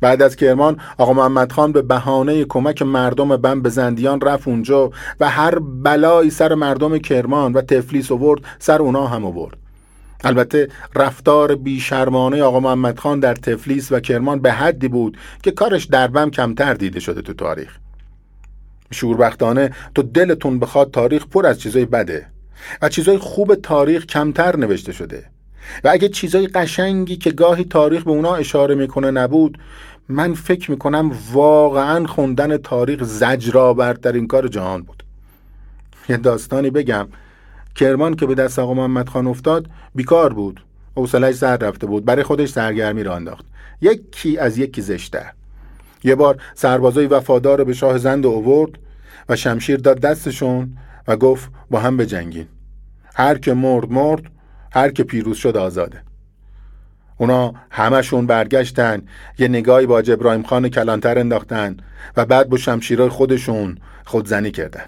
بعد 0.00 0.22
از 0.22 0.36
کرمان 0.36 0.76
آقا 0.98 1.12
محمد 1.12 1.52
خان 1.52 1.72
به 1.72 1.82
بهانه 1.82 2.44
کمک 2.44 2.82
مردم 2.82 3.36
بم 3.36 3.62
به 3.62 3.68
زندیان 3.68 4.20
رفت 4.20 4.48
اونجا 4.48 4.90
و 5.20 5.30
هر 5.30 5.58
بلایی 5.58 6.30
سر 6.30 6.54
مردم 6.54 6.98
کرمان 6.98 7.52
و 7.52 7.60
تفلیس 7.60 8.12
آورد 8.12 8.40
سر 8.58 8.78
اونا 8.82 9.06
هم 9.06 9.24
آورد. 9.24 9.56
البته 10.24 10.68
رفتار 10.94 11.54
بیشرمانه 11.54 12.42
آقا 12.42 12.60
محمد 12.60 12.98
خان 12.98 13.20
در 13.20 13.34
تفلیس 13.34 13.92
و 13.92 14.00
کرمان 14.00 14.38
به 14.38 14.52
حدی 14.52 14.88
بود 14.88 15.16
که 15.42 15.50
کارش 15.50 15.84
در 15.84 16.06
بم 16.06 16.30
کمتر 16.30 16.74
دیده 16.74 17.00
شده 17.00 17.22
تو 17.22 17.32
تاریخ. 17.32 17.78
شوربختانه 18.90 19.70
تو 19.94 20.02
دلتون 20.02 20.58
بخواد 20.58 20.90
تاریخ 20.90 21.26
پر 21.26 21.46
از 21.46 21.60
چیزای 21.60 21.84
بده 21.84 22.26
و 22.82 22.88
چیزای 22.88 23.18
خوب 23.18 23.54
تاریخ 23.54 24.06
کمتر 24.06 24.56
نوشته 24.56 24.92
شده. 24.92 25.24
و 25.84 25.88
اگه 25.88 26.08
چیزای 26.08 26.46
قشنگی 26.46 27.16
که 27.16 27.30
گاهی 27.30 27.64
تاریخ 27.64 28.04
به 28.04 28.10
اونا 28.10 28.34
اشاره 28.34 28.74
می‌کنه 28.74 29.10
نبود 29.10 29.58
من 30.08 30.34
فکر 30.34 30.70
می‌کنم 30.70 31.12
واقعا 31.32 32.06
خوندن 32.06 32.56
تاریخ 32.56 33.22
این 34.04 34.26
کار 34.26 34.48
جهان 34.48 34.82
بود. 34.82 35.02
یه 36.08 36.16
داستانی 36.16 36.70
بگم. 36.70 37.08
کرمان 37.74 38.14
که 38.16 38.26
به 38.26 38.34
دست 38.34 38.58
آقا 38.58 38.74
محمد 38.74 39.08
خان 39.08 39.26
افتاد 39.26 39.66
بیکار 39.94 40.32
بود. 40.32 40.60
حوصلش 40.96 41.34
سر 41.34 41.56
رفته 41.56 41.86
بود. 41.86 42.04
برای 42.04 42.22
خودش 42.22 42.48
سرگرمی 42.48 43.02
را 43.02 43.16
انداخت. 43.16 43.44
یکی 43.80 44.38
از 44.38 44.58
یکی 44.58 44.82
زشته. 44.82 45.32
یه 46.04 46.14
بار 46.14 46.42
سربازای 46.54 47.06
وفادار 47.06 47.64
به 47.64 47.72
شاه 47.72 47.98
زند 47.98 48.26
اوورد 48.26 48.70
و 49.28 49.36
شمشیر 49.36 49.76
داد 49.76 50.00
دستشون 50.00 50.76
و 51.08 51.16
گفت 51.16 51.50
با 51.70 51.80
هم 51.80 51.96
بجنگین. 51.96 52.46
هر 53.14 53.38
که 53.38 53.54
مرد 53.54 53.90
مرد 53.90 54.22
هر 54.72 54.90
که 54.90 55.04
پیروز 55.04 55.36
شد 55.36 55.56
آزاده. 55.56 56.02
اونا 57.18 57.54
همشون 57.70 58.26
برگشتن 58.26 59.02
یه 59.38 59.48
نگاهی 59.48 59.86
با 59.86 59.98
ابراهیم 59.98 60.42
خان 60.42 60.68
کلانتر 60.68 61.18
انداختن 61.18 61.76
و 62.16 62.26
بعد 62.26 62.48
با 62.48 62.56
شمشیرهای 62.56 63.08
خودشون 63.08 63.78
خودزنی 64.04 64.50
کردن. 64.50 64.84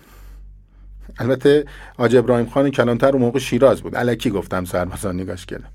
البته 1.18 1.64
آج 1.98 2.16
ابراهیم 2.16 2.46
خان 2.46 2.70
کلانتر 2.70 3.12
اون 3.12 3.22
موقع 3.22 3.38
شیراز 3.38 3.82
بود. 3.82 3.96
علکی 3.96 4.30
گفتم 4.30 4.64
سربازان 4.64 5.20
نگاش 5.20 5.46
کردم. 5.46 5.70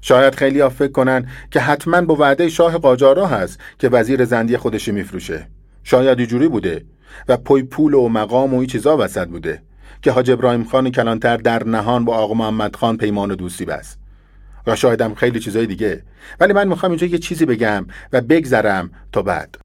شاید 0.00 0.34
خیلی 0.34 0.60
ها 0.60 0.68
فکر 0.68 0.92
کنن 0.92 1.26
که 1.50 1.60
حتما 1.60 2.00
با 2.00 2.16
وعده 2.16 2.48
شاه 2.48 2.78
قاجارا 2.78 3.26
هست 3.26 3.60
که 3.78 3.88
وزیر 3.88 4.24
زندی 4.24 4.56
خودشی 4.56 4.92
میفروشه. 4.92 5.46
شاید 5.84 6.18
اینجوری 6.18 6.48
بوده 6.48 6.84
و 7.28 7.36
پوی 7.36 7.62
پول 7.62 7.94
و 7.94 8.08
مقام 8.08 8.54
و 8.54 8.58
این 8.58 8.66
چیزا 8.66 8.96
وسط 8.96 9.28
بوده 9.28 9.62
که 10.02 10.10
حاج 10.12 10.30
ابراهیم 10.30 10.64
خان 10.64 10.90
کلانتر 10.90 11.36
در 11.36 11.64
نهان 11.64 12.04
با 12.04 12.16
آقا 12.16 12.34
محمد 12.34 12.76
خان 12.76 12.96
پیمان 12.96 13.30
و 13.30 13.34
دوستی 13.34 13.64
بست. 13.64 13.98
و 14.66 14.76
شایدم 14.76 15.14
خیلی 15.14 15.40
چیزای 15.40 15.66
دیگه. 15.66 16.02
ولی 16.40 16.52
من 16.52 16.68
می‌خوام 16.68 16.92
اینجا 16.92 17.06
یه 17.06 17.18
چیزی 17.18 17.46
بگم 17.46 17.86
و 18.12 18.20
بگذرم 18.20 18.90
تا 19.12 19.22
بعد. 19.22 19.56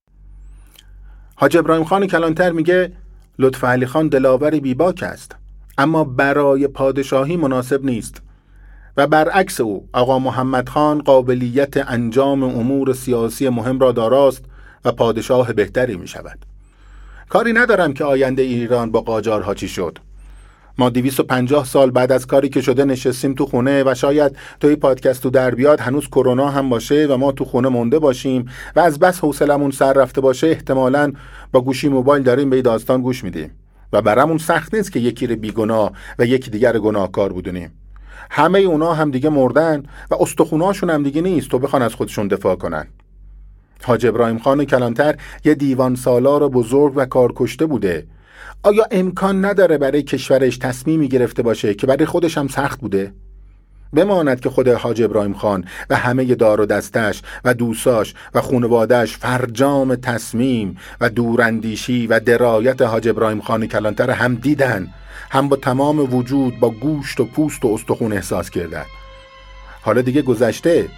حاج 1.35 1.57
ابراهیم 1.57 1.83
خان 1.83 2.07
کلانتر 2.07 2.51
میگه 2.51 2.91
لطف 3.39 3.63
علی 3.63 3.85
خان 3.85 4.07
دلاور 4.07 4.59
بیباک 4.59 5.03
است 5.03 5.35
اما 5.77 6.03
برای 6.03 6.67
پادشاهی 6.67 7.37
مناسب 7.37 7.85
نیست. 7.85 8.21
و 8.97 9.07
برعکس 9.07 9.61
او 9.61 9.87
آقا 9.93 10.19
محمد 10.19 10.69
خان 10.69 11.01
قابلیت 11.01 11.89
انجام 11.91 12.43
امور 12.43 12.93
سیاسی 12.93 13.49
مهم 13.49 13.79
را 13.79 13.91
داراست 13.91 14.45
و 14.85 14.91
پادشاه 14.91 15.53
بهتری 15.53 15.95
می 15.95 16.07
شود 16.07 16.39
کاری 17.29 17.53
ندارم 17.53 17.93
که 17.93 18.03
آینده 18.03 18.41
ایران 18.41 18.91
با 18.91 19.01
قاجارها 19.01 19.53
چی 19.53 19.67
شد. 19.67 19.97
ما 20.77 20.89
250 20.89 21.65
سال 21.65 21.91
بعد 21.91 22.11
از 22.11 22.27
کاری 22.27 22.49
که 22.49 22.61
شده 22.61 22.85
نشستیم 22.85 23.33
تو 23.33 23.45
خونه 23.45 23.83
و 23.83 23.95
شاید 23.95 24.35
توی 24.59 24.75
پادکست 24.75 25.23
تو 25.23 25.29
در 25.29 25.55
بیاد 25.55 25.79
هنوز 25.79 26.07
کرونا 26.07 26.49
هم 26.49 26.69
باشه 26.69 27.07
و 27.09 27.17
ما 27.17 27.31
تو 27.31 27.45
خونه 27.45 27.69
مونده 27.69 27.99
باشیم 27.99 28.45
و 28.75 28.79
از 28.79 28.99
بس 28.99 29.19
حوصلمون 29.19 29.71
سر 29.71 29.93
رفته 29.93 30.21
باشه 30.21 30.47
احتمالا 30.47 31.13
با 31.51 31.61
گوشی 31.61 31.87
موبایل 31.89 32.23
داریم 32.23 32.49
به 32.49 32.61
داستان 32.61 33.01
گوش 33.01 33.23
میدیم. 33.23 33.51
و 33.93 34.01
برامون 34.01 34.37
سخت 34.37 34.75
نیست 34.75 34.91
که 34.91 34.99
یکی 34.99 35.27
رو 35.27 35.35
بیگناه 35.35 35.91
و 36.19 36.25
یکی 36.25 36.51
دیگر 36.51 36.77
گناهکار 36.77 37.33
بدونیم. 37.33 37.80
همه 38.33 38.59
اونا 38.59 38.93
هم 38.93 39.11
دیگه 39.11 39.29
مردن 39.29 39.83
و 40.11 40.15
استخوناشون 40.19 40.89
هم 40.89 41.03
دیگه 41.03 41.21
نیست 41.21 41.49
تو 41.49 41.59
بخوان 41.59 41.81
از 41.81 41.95
خودشون 41.95 42.27
دفاع 42.27 42.55
کنن. 42.55 42.87
حاج 43.83 44.05
ابراهیم 44.05 44.39
خان 44.39 44.65
کلانتر 44.65 45.15
یه 45.45 45.55
دیوان 45.55 45.95
سالار 45.95 46.49
بزرگ 46.49 46.93
و 46.95 47.05
کارکشته 47.05 47.65
بوده. 47.65 48.07
آیا 48.63 48.85
امکان 48.91 49.45
نداره 49.45 49.77
برای 49.77 50.03
کشورش 50.03 50.57
تصمیمی 50.57 51.07
گرفته 51.07 51.43
باشه 51.43 51.73
که 51.73 51.87
برای 51.87 52.05
خودش 52.05 52.37
هم 52.37 52.47
سخت 52.47 52.79
بوده؟ 52.79 53.13
بماند 53.93 54.39
که 54.39 54.49
خود 54.49 54.67
حاج 54.67 55.01
ابراهیم 55.01 55.33
خان 55.33 55.65
و 55.89 55.95
همه 55.95 56.35
دار 56.35 56.61
و 56.61 56.65
دستش 56.65 57.21
و 57.45 57.53
دوستاش 57.53 58.13
و 58.33 58.41
خونوادش 58.41 59.17
فرجام 59.17 59.95
تصمیم 59.95 60.77
و 61.01 61.09
دوراندیشی 61.09 62.07
و 62.07 62.19
درایت 62.19 62.81
حاج 62.81 63.07
ابراهیم 63.07 63.41
خان 63.41 63.67
کلانتر 63.67 64.09
هم 64.09 64.35
دیدن. 64.35 64.87
هم 65.31 65.49
با 65.49 65.55
تمام 65.55 66.15
وجود 66.15 66.59
با 66.59 66.69
گوشت 66.69 67.19
و 67.19 67.25
پوست 67.25 67.65
و 67.65 67.73
استخون 67.73 68.13
احساس 68.13 68.49
کردن. 68.49 68.85
حالا 69.81 70.01
دیگه 70.01 70.21
گذشته. 70.21 70.89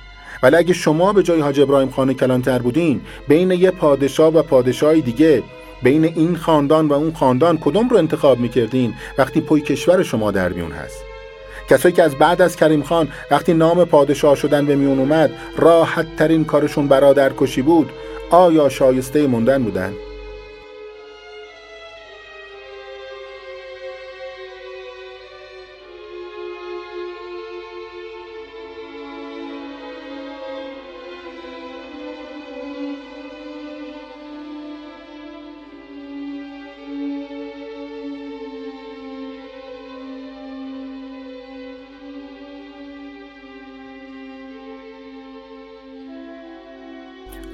ولی 0.43 0.56
اگه 0.56 0.74
شما 0.74 1.13
به 1.13 1.24
جای 1.24 1.41
حاج 1.41 1.60
ابراهیم 1.60 1.89
خان 1.89 2.13
کلانتر 2.13 2.60
بودین 2.60 3.02
بین 3.28 3.52
یه 3.52 3.72
پادشاه 3.72 4.34
و 4.34 4.41
پادشاهی 4.41 5.02
دیگه 5.02 5.43
بین 5.84 6.06
این 6.06 6.36
خاندان 6.36 6.88
و 6.88 6.93
اون 6.93 7.13
خاندان 7.13 7.58
کدوم 7.58 7.89
رو 7.89 7.98
انتخاب 7.98 8.39
می‌کردین؟ 8.39 8.93
وقتی 9.17 9.41
پای 9.41 9.62
کشور 9.62 10.04
شما 10.04 10.32
در 10.32 10.50
میون 10.50 10.72
هست. 10.72 11.04
کسایی 11.69 11.96
که 11.96 12.04
از 12.04 12.15
بعد 12.15 12.41
از 12.41 12.56
کریم 12.56 12.84
خان 12.84 13.08
وقتی 13.32 13.54
نام 13.54 13.86
پادشاه 13.86 14.36
شدن 14.36 14.65
به 14.65 14.76
میون 14.76 15.00
اومد 15.00 15.32
راحت 15.58 16.15
ترین 16.15 16.46
کارشون 16.46 16.88
برادر 16.88 17.32
کشی 17.38 17.62
بود. 17.62 17.89
آیا 18.30 18.69
شایسته 18.69 19.28
موندن 19.28 19.63
بودن؟ 19.63 19.93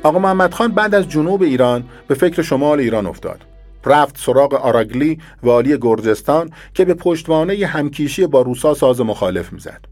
آقا 0.09 0.19
محمد 0.19 0.53
خان 0.53 0.71
بعد 0.71 0.95
از 0.95 1.09
جنوب 1.09 1.41
ایران 1.41 1.83
به 2.07 2.15
فکر 2.15 2.41
شمال 2.41 2.79
ایران 2.79 3.05
افتاد. 3.05 3.41
رفت 3.85 4.17
سراغ 4.17 4.53
آراگلی 4.53 5.19
والی 5.43 5.77
گرجستان 5.77 6.49
که 6.73 6.85
به 6.85 6.93
پشتوانه 6.93 7.65
همکیشی 7.65 8.27
با 8.27 8.41
روسا 8.41 8.73
ساز 8.73 9.01
مخالف 9.01 9.53
می‌زد. 9.53 9.85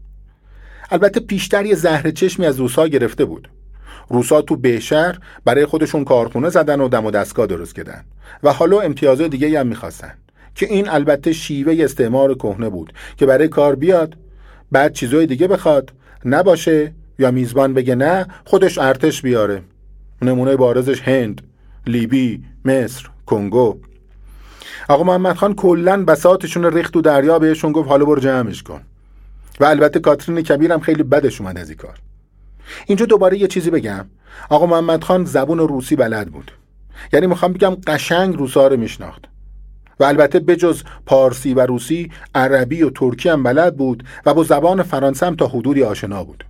البته 0.90 1.20
پیشتر 1.20 1.66
یه 1.66 1.74
زهر 1.74 2.10
چشمی 2.10 2.46
از 2.46 2.58
روسا 2.58 2.88
گرفته 2.88 3.24
بود. 3.24 3.48
روسا 4.08 4.42
تو 4.42 4.56
بهشهر 4.56 5.18
برای 5.44 5.66
خودشون 5.66 6.04
کارخونه 6.04 6.48
زدن 6.48 6.80
و 6.80 6.88
دم 6.88 7.06
و 7.06 7.10
دستگاه 7.10 7.46
درست 7.46 7.74
کردن 7.74 8.04
و 8.42 8.52
حالا 8.52 8.80
امتیازات 8.80 9.30
دیگه 9.30 9.60
هم 9.60 9.66
می‌خواستن 9.66 10.14
که 10.54 10.66
این 10.66 10.88
البته 10.88 11.32
شیوه 11.32 11.76
استعمار 11.84 12.34
کهنه 12.34 12.68
بود 12.68 12.92
که 13.16 13.26
برای 13.26 13.48
کار 13.48 13.74
بیاد 13.74 14.16
بعد 14.72 14.92
چیزای 14.92 15.26
دیگه 15.26 15.48
بخواد 15.48 15.92
نباشه 16.24 16.92
یا 17.18 17.30
میزبان 17.30 17.74
بگه 17.74 17.94
نه 17.94 18.26
خودش 18.44 18.78
ارتش 18.78 19.22
بیاره. 19.22 19.62
نمونه 20.22 20.56
بارزش 20.56 21.02
هند 21.02 21.42
لیبی 21.86 22.42
مصر 22.64 23.08
کنگو. 23.26 23.78
آقا 24.88 25.04
محمد 25.04 25.36
خان 25.36 25.54
کلا 25.54 26.04
بساتشون 26.04 26.64
ریخت 26.64 26.96
و 26.96 27.00
دریا 27.00 27.38
بهشون 27.38 27.72
گفت 27.72 27.88
حالا 27.88 28.04
برو 28.04 28.20
جمعش 28.20 28.62
کن. 28.62 28.80
و 29.60 29.64
البته 29.64 30.00
کاترین 30.00 30.42
کبیر 30.42 30.72
هم 30.72 30.80
خیلی 30.80 31.02
بدش 31.02 31.40
اومد 31.40 31.58
از 31.58 31.68
این 31.68 31.78
کار. 31.78 31.98
اینجا 32.86 33.06
دوباره 33.06 33.38
یه 33.38 33.46
چیزی 33.46 33.70
بگم. 33.70 34.06
آقا 34.48 34.66
محمد 34.66 35.04
خان 35.04 35.24
زبون 35.24 35.58
روسی 35.58 35.96
بلد 35.96 36.28
بود. 36.28 36.52
یعنی 37.12 37.26
می‌خوام 37.26 37.52
بگم 37.52 37.76
قشنگ 37.86 38.36
روسا 38.36 38.66
رو 38.66 38.76
میشناخت. 38.76 39.24
و 40.00 40.04
البته 40.04 40.40
بجز 40.40 40.82
پارسی 41.06 41.54
و 41.54 41.66
روسی 41.66 42.10
عربی 42.34 42.82
و 42.82 42.90
ترکی 42.90 43.28
هم 43.28 43.42
بلد 43.42 43.76
بود 43.76 44.04
و 44.26 44.34
با 44.34 44.44
زبان 44.44 44.82
فرانسه 44.82 45.26
هم 45.26 45.36
تا 45.36 45.46
حدودی 45.46 45.82
آشنا 45.82 46.24
بود. 46.24 46.44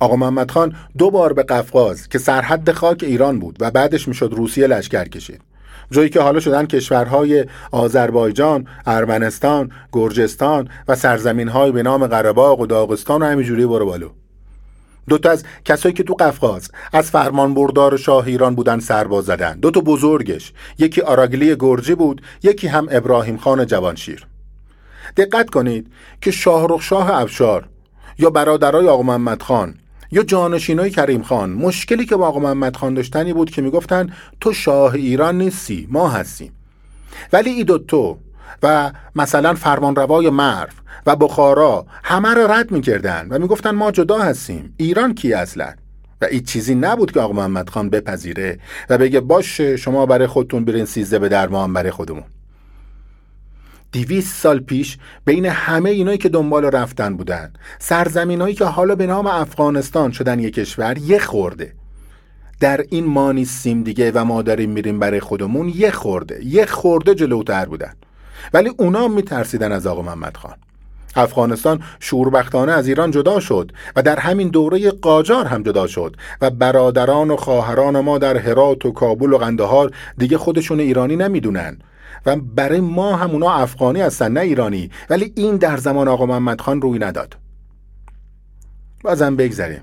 آقا 0.00 0.16
محمد 0.16 0.50
خان 0.50 0.74
دو 0.98 1.10
بار 1.10 1.32
به 1.32 1.42
قفقاز 1.42 2.08
که 2.08 2.18
سرحد 2.18 2.72
خاک 2.72 3.04
ایران 3.04 3.38
بود 3.38 3.56
و 3.60 3.70
بعدش 3.70 4.08
می‌شد 4.08 4.32
روسیه 4.36 4.66
لشکر 4.66 5.04
کشید. 5.04 5.40
جایی 5.90 6.08
که 6.08 6.20
حالا 6.20 6.40
شدن 6.40 6.66
کشورهای 6.66 7.44
آذربایجان، 7.70 8.66
ارمنستان، 8.86 9.70
گرجستان 9.92 10.68
و 10.88 10.94
سرزمینهای 10.94 11.72
به 11.72 11.82
نام 11.82 12.06
قره‌باغ 12.06 12.60
و 12.60 12.66
داغستان 12.66 13.22
و 13.22 13.26
همینجوری 13.26 13.66
برو 13.66 13.86
بالو. 13.86 14.08
دو 15.08 15.18
تا 15.18 15.30
از 15.30 15.44
کسایی 15.64 15.94
که 15.94 16.02
تو 16.02 16.14
قفقاز 16.14 16.70
از 16.92 17.10
فرمان 17.10 17.54
بردار 17.54 17.96
شاه 17.96 18.26
ایران 18.26 18.54
بودن 18.54 18.78
سرباز 18.78 19.24
زدن. 19.24 19.58
دو 19.58 19.70
تا 19.70 19.80
بزرگش 19.80 20.52
یکی 20.78 21.00
آراگلی 21.00 21.56
گرجی 21.56 21.94
بود 21.94 22.22
یکی 22.42 22.68
هم 22.68 22.88
ابراهیم 22.90 23.36
خان 23.36 23.66
جوانشیر. 23.66 24.26
دقت 25.16 25.50
کنید 25.50 25.86
که 26.20 26.30
شاهرخ 26.30 26.82
شاه 26.82 27.10
افشار 27.10 27.68
یا 28.18 28.30
برادرای 28.30 28.88
آقا 28.88 29.02
محمد 29.02 29.42
خان 29.42 29.74
یا 30.12 30.22
جانشینای 30.22 30.90
کریم 30.90 31.22
خان 31.22 31.50
مشکلی 31.50 32.06
که 32.06 32.16
با 32.16 32.28
آقا 32.28 32.40
محمد 32.40 32.76
خان 32.76 32.94
داشتنی 32.94 33.32
بود 33.32 33.50
که 33.50 33.62
می‌گفتن 33.62 34.12
تو 34.40 34.52
شاه 34.52 34.94
ایران 34.94 35.38
نیستی 35.38 35.88
ما 35.90 36.08
هستیم. 36.08 36.52
ولی 37.32 37.50
ای 37.50 37.64
تو 37.64 38.18
و 38.62 38.92
مثلا 39.16 39.54
فرمانروای 39.54 40.30
مرف 40.30 40.74
و 41.06 41.16
بخارا 41.16 41.86
همه 42.02 42.34
را 42.34 42.46
رد 42.46 42.70
می‌کردن 42.70 43.28
و 43.30 43.38
می‌گفتن 43.38 43.70
ما 43.70 43.90
جدا 43.90 44.18
هستیم. 44.18 44.74
ایران 44.76 45.14
کی 45.14 45.32
اصلا؟ 45.32 45.72
و 46.20 46.24
این 46.24 46.44
چیزی 46.44 46.74
نبود 46.74 47.12
که 47.12 47.20
آقا 47.20 47.32
محمد 47.32 47.70
خان 47.70 47.90
بپذیره 47.90 48.58
و 48.90 48.98
بگه 48.98 49.20
باشه 49.20 49.76
شما 49.76 50.06
برای 50.06 50.26
خودتون 50.26 50.64
برین 50.64 50.84
سیزده 50.84 51.18
به 51.18 51.28
در 51.28 51.48
ما 51.48 51.64
هم 51.64 51.72
برای 51.72 51.90
خودمون. 51.90 52.24
دیویست 53.92 54.42
سال 54.42 54.60
پیش 54.60 54.98
بین 55.24 55.46
همه 55.46 55.90
اینایی 55.90 56.18
که 56.18 56.28
دنبال 56.28 56.64
رفتن 56.64 57.16
بودن 57.16 57.52
سرزمین 57.78 58.54
که 58.54 58.64
حالا 58.64 58.94
به 58.94 59.06
نام 59.06 59.26
افغانستان 59.26 60.12
شدن 60.12 60.40
یک 60.40 60.54
کشور 60.54 60.98
یه 60.98 61.18
خورده. 61.18 61.72
در 62.60 62.84
این 62.90 63.04
ما 63.04 63.32
نیستیم 63.32 63.82
دیگه 63.82 64.12
و 64.14 64.24
ما 64.24 64.42
داریم 64.42 64.70
میریم 64.70 64.98
برای 64.98 65.20
خودمون 65.20 65.68
یه 65.68 65.90
خورده 65.90 66.44
یه 66.44 66.66
خورده 66.66 67.14
جلوتر 67.14 67.64
بودن. 67.64 67.92
ولی 68.54 68.70
اونا 68.76 69.08
میترسیدن 69.08 69.72
از 69.72 69.86
آقا 69.86 70.02
محمد 70.02 70.36
خان. 70.36 70.56
افغانستان 71.16 71.82
شوربختانه 72.00 72.72
از 72.72 72.88
ایران 72.88 73.10
جدا 73.10 73.40
شد 73.40 73.72
و 73.96 74.02
در 74.02 74.18
همین 74.18 74.48
دوره 74.48 74.90
قاجار 74.90 75.46
هم 75.46 75.62
جدا 75.62 75.86
شد 75.86 76.16
و 76.40 76.50
برادران 76.50 77.30
و 77.30 77.36
خواهران 77.36 78.00
ما 78.00 78.18
در 78.18 78.36
هرات 78.36 78.86
و 78.86 78.92
کابل 78.92 79.32
و 79.32 79.38
قندهار 79.38 79.90
دیگه 80.18 80.38
خودشون 80.38 80.80
ایرانی 80.80 81.16
نمی‌دونن. 81.16 81.78
و 82.26 82.36
برای 82.36 82.80
ما 82.80 83.16
هم 83.16 83.30
اونا 83.30 83.50
افغانی 83.50 84.00
هستن 84.00 84.32
نه 84.32 84.40
ایرانی. 84.40 84.90
ولی 85.10 85.32
این 85.36 85.56
در 85.56 85.76
زمان 85.76 86.08
آقا 86.08 86.26
محمد 86.26 86.60
خان 86.60 86.82
روی 86.82 86.98
نداد. 86.98 87.36
بازم 89.04 89.36
بگذریم. 89.36 89.82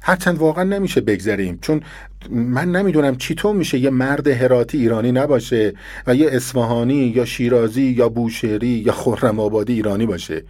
هرچند 0.00 0.38
واقعا 0.38 0.64
نمیشه 0.64 1.00
بگذریم 1.00 1.58
چون 1.62 1.82
من 2.30 2.72
نمی‌دونم 2.72 3.16
چطور 3.16 3.56
میشه. 3.56 3.78
یه 3.78 3.90
مرد 3.90 4.26
هراتی 4.26 4.78
ایرانی 4.78 5.12
نباشه 5.12 5.74
و 6.06 6.14
یه 6.14 6.28
اصفهانی 6.32 6.94
یا 6.94 7.24
شیرازی 7.24 7.82
یا 7.82 8.08
بوشهری 8.08 8.68
یا 8.68 8.92
خرم 8.92 9.40
آبادی 9.40 9.72
ایرانی 9.72 10.06
باشه. 10.06 10.44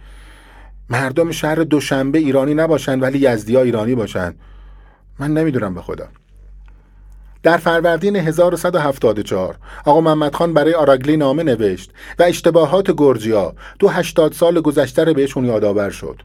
مردم 0.89 1.31
شهر 1.31 1.55
دوشنبه 1.55 2.19
ایرانی 2.19 2.53
نباشن 2.53 2.99
ولی 2.99 3.19
یزدی 3.19 3.57
ایرانی 3.57 3.95
باشن. 3.95 4.33
من 5.19 5.33
نمی‌دونم 5.33 5.73
به 5.73 5.81
خدا. 5.81 6.07
در 7.43 7.57
فروردین 7.57 8.15
1174 8.15 9.55
آقا 9.85 10.01
محمد 10.01 10.35
خان 10.35 10.53
برای 10.53 10.73
آراگلی 10.73 11.17
نامه 11.17 11.43
نوشت 11.43 11.91
و 12.19 12.23
اشتباهات 12.23 12.91
گرجیا 12.97 13.53
دو 13.79 13.89
هشتاد 13.89 14.33
سال 14.33 14.61
گذشته 14.61 15.03
رو 15.03 15.13
بهشون 15.13 15.45
یادآور 15.45 15.89
شد 15.89 16.21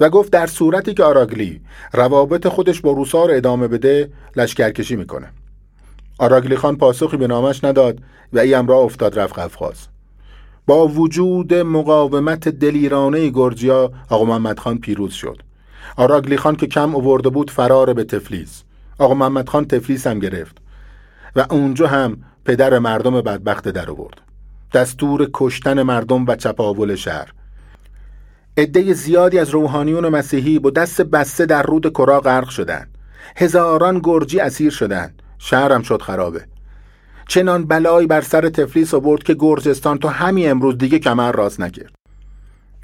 و 0.00 0.10
گفت 0.10 0.32
در 0.32 0.46
صورتی 0.46 0.94
که 0.94 1.04
آراگلی 1.04 1.60
روابط 1.92 2.48
خودش 2.48 2.80
با 2.80 2.92
روسا 2.92 3.24
رو 3.24 3.34
ادامه 3.34 3.68
بده 3.68 4.10
لشکرکشی 4.36 4.96
می‌کنه. 4.96 5.28
آراگلی 6.18 6.56
خان 6.56 6.76
پاسخی 6.76 7.16
به 7.16 7.26
نامش 7.26 7.64
نداد 7.64 7.98
و 8.32 8.38
ای 8.38 8.54
امرا 8.54 8.78
افتاد 8.78 9.18
رفت 9.18 9.38
قفقاز. 9.38 9.76
با 10.66 10.88
وجود 10.88 11.54
مقاومت 11.54 12.48
دلیرانه 12.48 13.28
گرجیا 13.28 13.92
آقا 14.08 14.24
محمد 14.24 14.58
خان 14.58 14.78
پیروز 14.78 15.12
شد. 15.12 15.42
آراگلی 15.96 16.36
خان 16.36 16.56
که 16.56 16.66
کم 16.66 16.94
اوورده 16.94 17.28
بود 17.28 17.50
فرار 17.50 17.92
به 17.92 18.04
تفلیس. 18.04 18.62
آقا 18.98 19.14
محمد 19.14 19.48
خان 19.48 19.64
تفلیس 19.64 20.06
هم 20.06 20.18
گرفت 20.18 20.56
و 21.36 21.46
اونجا 21.50 21.86
هم 21.86 22.16
پدر 22.44 22.78
مردم 22.78 23.20
بدبخت 23.20 23.68
در 23.68 23.90
آورد. 23.90 24.20
دستور 24.72 25.30
کشتن 25.34 25.82
مردم 25.82 26.26
و 26.26 26.36
چپاول 26.36 26.94
شهر. 26.94 27.32
عده 28.56 28.94
زیادی 28.94 29.38
از 29.38 29.50
روحانیون 29.50 30.08
مسیحی 30.08 30.58
با 30.58 30.70
دست 30.70 31.02
بسته 31.02 31.46
در 31.46 31.62
رود 31.62 31.92
کرا 31.92 32.20
غرق 32.20 32.48
شدند. 32.48 32.98
هزاران 33.36 34.00
گرجی 34.04 34.40
اسیر 34.40 34.70
شدند. 34.70 35.22
شهرم 35.38 35.82
شد 35.82 36.02
خرابه. 36.02 36.44
چنان 37.28 37.64
بلایی 37.64 38.06
بر 38.06 38.20
سر 38.20 38.48
تفلیس 38.48 38.94
آورد 38.94 39.22
که 39.22 39.34
گرجستان 39.38 39.98
تا 39.98 40.08
همین 40.08 40.50
امروز 40.50 40.78
دیگه 40.78 40.98
کمر 40.98 41.32
راست 41.32 41.60
نکرد 41.60 41.92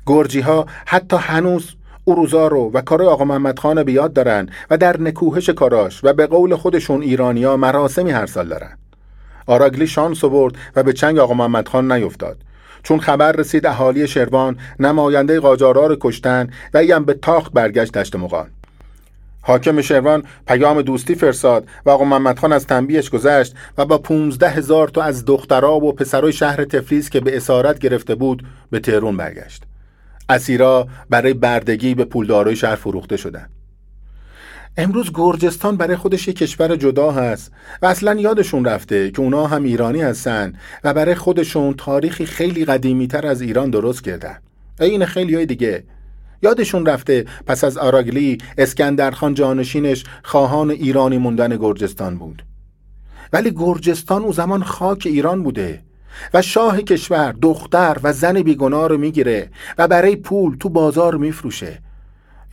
گرجی 0.07 0.41
ها 0.41 0.67
حتی 0.87 1.17
هنوز 1.17 1.75
اروزا 2.09 2.49
رو 2.49 2.71
و 2.75 2.81
کار 2.81 3.03
آقا 3.03 3.25
محمد 3.25 3.59
خان 3.59 3.83
به 3.83 3.93
یاد 3.93 4.13
دارن 4.13 4.49
و 4.71 4.77
در 4.77 5.01
نکوهش 5.01 5.51
کاراش 5.51 6.01
و 6.05 6.13
به 6.13 6.27
قول 6.27 6.55
خودشون 6.55 7.03
ایرانیا 7.03 7.57
مراسمی 7.57 8.11
هر 8.11 8.27
سال 8.27 8.49
دارن. 8.49 8.79
آراگلی 9.47 9.87
شانس 9.87 10.25
آورد 10.25 10.55
و 10.77 10.83
به 10.83 10.93
چنگ 10.93 11.19
آقا 11.19 11.35
محمد 11.35 11.69
خان 11.69 11.93
نیفتاد. 11.93 12.37
چون 12.83 13.01
خبر 13.01 13.33
رسید 13.33 13.67
اهالی 13.67 14.07
شروان 14.07 14.57
نماینده 14.81 15.41
قاجارا 15.41 15.87
رو 15.87 15.97
کشتن 16.01 16.51
و 16.75 16.79
ایم 16.79 17.05
به 17.05 17.15
تاخت 17.15 17.53
برگشت 17.53 17.93
دشت 17.93 18.17
مقان 18.17 18.47
حاکم 19.41 19.81
شروان 19.81 20.23
پیام 20.47 20.83
دوستی 20.83 21.15
فرستاد 21.15 21.69
و 21.87 21.91
آقا 21.91 22.05
محمد 22.05 22.39
خان 22.39 22.53
از 22.53 22.67
تنبیهش 22.67 23.11
گذشت 23.11 23.55
و 23.79 23.85
با 23.85 23.99
پونزده 23.99 24.49
هزار 24.49 24.89
تا 24.89 25.03
از 25.03 25.25
دخترها 25.25 25.77
و 25.77 25.93
پسرای 25.93 26.33
شهر 26.33 26.65
تفلیس 26.65 27.11
که 27.11 27.21
به 27.21 27.37
اسارت 27.37 27.79
گرفته 27.79 28.15
بود 28.15 28.45
به 28.71 28.81
تهرون 28.81 29.17
برگشت. 29.17 29.68
اسیرا 30.29 30.89
برای 31.11 31.35
بردگی 31.35 31.95
به 31.95 32.05
پولدارای 32.05 32.57
شهر 32.57 32.77
فروخته 32.77 33.17
شدند 33.17 33.51
امروز 34.77 35.11
گرجستان 35.15 35.77
برای 35.77 35.97
خودش 35.97 36.29
یک 36.29 36.37
کشور 36.37 36.77
جدا 36.77 37.11
هست 37.11 37.53
و 37.83 37.87
اصلا 37.87 38.15
یادشون 38.15 38.65
رفته 38.65 39.11
که 39.11 39.21
اونا 39.21 39.47
هم 39.47 39.63
ایرانی 39.63 40.01
هستن 40.01 40.53
و 40.85 40.95
برای 40.95 41.15
خودشون 41.15 41.75
تاریخی 41.75 42.27
خیلی 42.27 42.65
قدیمی 42.65 43.07
تر 43.07 43.27
از 43.27 43.41
ایران 43.41 43.71
درست 43.71 44.05
کردن. 44.05 44.39
این 44.81 45.05
خیلی 45.05 45.35
های 45.35 45.47
دیگه. 45.47 45.85
یادشون 46.43 46.87
رفته 46.87 47.25
پس 47.47 47.65
از 47.65 47.79
آراگلی 47.79 48.39
اسکندرخان 48.59 49.35
جانشینش 49.35 50.05
خواهان 50.23 50.71
ایرانی 50.71 51.19
موندن 51.19 51.57
گرجستان 51.57 52.19
بود. 52.19 52.45
ولی 53.33 53.51
گرجستان 53.51 54.23
او 54.23 54.33
زمان 54.33 54.63
خاک 54.63 55.03
ایران 55.07 55.43
بوده. 55.43 55.83
و 56.35 56.43
شاه 56.43 56.83
کشور 56.83 57.35
دختر 57.43 57.97
و 58.03 58.13
زن 58.13 58.43
بیگناه 58.43 58.89
رو 58.89 58.99
می‌گیره 58.99 59.51
و 59.79 59.89
برای 59.89 60.17
پول 60.17 60.57
تو 60.57 60.69
بازار 60.69 61.15
میفروشه. 61.17 61.79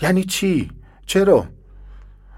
یعنی 0.01 0.23
چی؟ 0.23 0.71
چرا؟ 1.05 1.45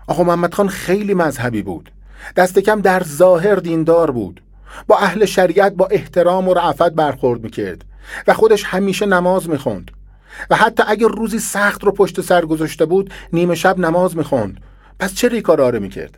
آقا 0.08 0.24
محمد 0.24 0.54
خان 0.54 0.68
خیلی 0.68 1.14
مذهبی 1.14 1.62
بود. 1.62 1.92
دست 2.36 2.60
کم 2.60 2.82
در 2.82 3.04
ظاهر 3.04 3.56
دیندار 3.56 4.12
بود. 4.12 4.42
با 4.88 4.98
اهل 4.98 5.26
شریعت 5.26 5.74
با 5.74 5.86
احترام 5.86 6.48
و 6.48 6.54
رعفت 6.54 6.90
برخورد 6.90 7.44
می‌کرد 7.44 7.86
و 8.28 8.34
خودش 8.34 8.64
همیشه 8.64 9.06
نماز 9.06 9.50
می‌خوند. 9.50 9.92
و 10.50 10.56
حتی 10.56 10.84
اگر 10.88 11.08
روزی 11.08 11.40
سخت 11.40 11.84
رو 11.84 11.92
پشت 11.92 12.22
سر 12.22 12.46
گذاشته 12.46 12.86
بود 12.86 13.14
نیمه 13.34 13.56
شب 13.56 13.80
نماز 13.80 14.18
می‌خوند. 14.18 14.60
پس 15.00 15.14
چه 15.14 15.28
ریکاراره 15.28 15.80
می‌کرد؟ 15.80 16.18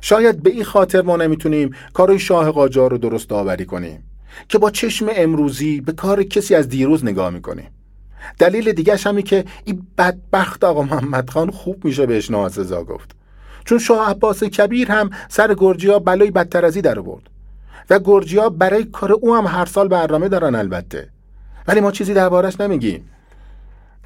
شاید 0.00 0.42
به 0.42 0.50
این 0.50 0.64
خاطر 0.64 1.02
ما 1.02 1.16
نمی‌تونیم 1.16 1.74
کارای 1.92 2.18
شاه 2.18 2.50
قاجار 2.50 2.90
رو 2.90 2.98
درست 2.98 3.28
داوری 3.28 3.64
کنیم 3.64 4.04
که 4.48 4.58
با 4.58 4.70
چشم 4.70 5.06
امروزی 5.16 5.80
به 5.80 5.92
کار 5.92 6.22
کسی 6.22 6.54
از 6.54 6.68
دیروز 6.68 7.04
نگاه 7.04 7.30
می‌کنیم 7.30 7.70
دلیل 8.38 8.72
دیگه 8.72 8.96
همی 8.96 9.22
که 9.22 9.44
این 9.64 9.86
بدبخت 9.98 10.64
آقا 10.64 10.82
محمد 10.82 11.30
خان 11.30 11.50
خوب 11.50 11.84
میشه 11.84 12.06
بهش 12.06 12.30
ناسزا 12.30 12.84
گفت. 12.84 13.10
چون 13.64 13.78
شاه 13.78 14.10
عباس 14.10 14.44
کبیر 14.44 14.92
هم 14.92 15.10
سر 15.28 15.54
گرجیا 15.54 15.98
بلای 15.98 16.30
بدتر 16.30 16.64
ازی 16.64 16.80
در 16.80 16.98
آورد 16.98 17.22
و 17.90 17.98
گرجیا 17.98 18.48
برای 18.48 18.84
کار 18.84 19.12
او 19.12 19.36
هم 19.36 19.46
هر 19.46 19.66
سال 19.66 19.88
برنامه 19.88 20.28
دارن 20.28 20.54
البته. 20.54 21.08
ولی 21.68 21.80
ما 21.80 21.90
چیزی 21.90 22.14
دربارش 22.14 22.60
نمیگیم. 22.60 23.10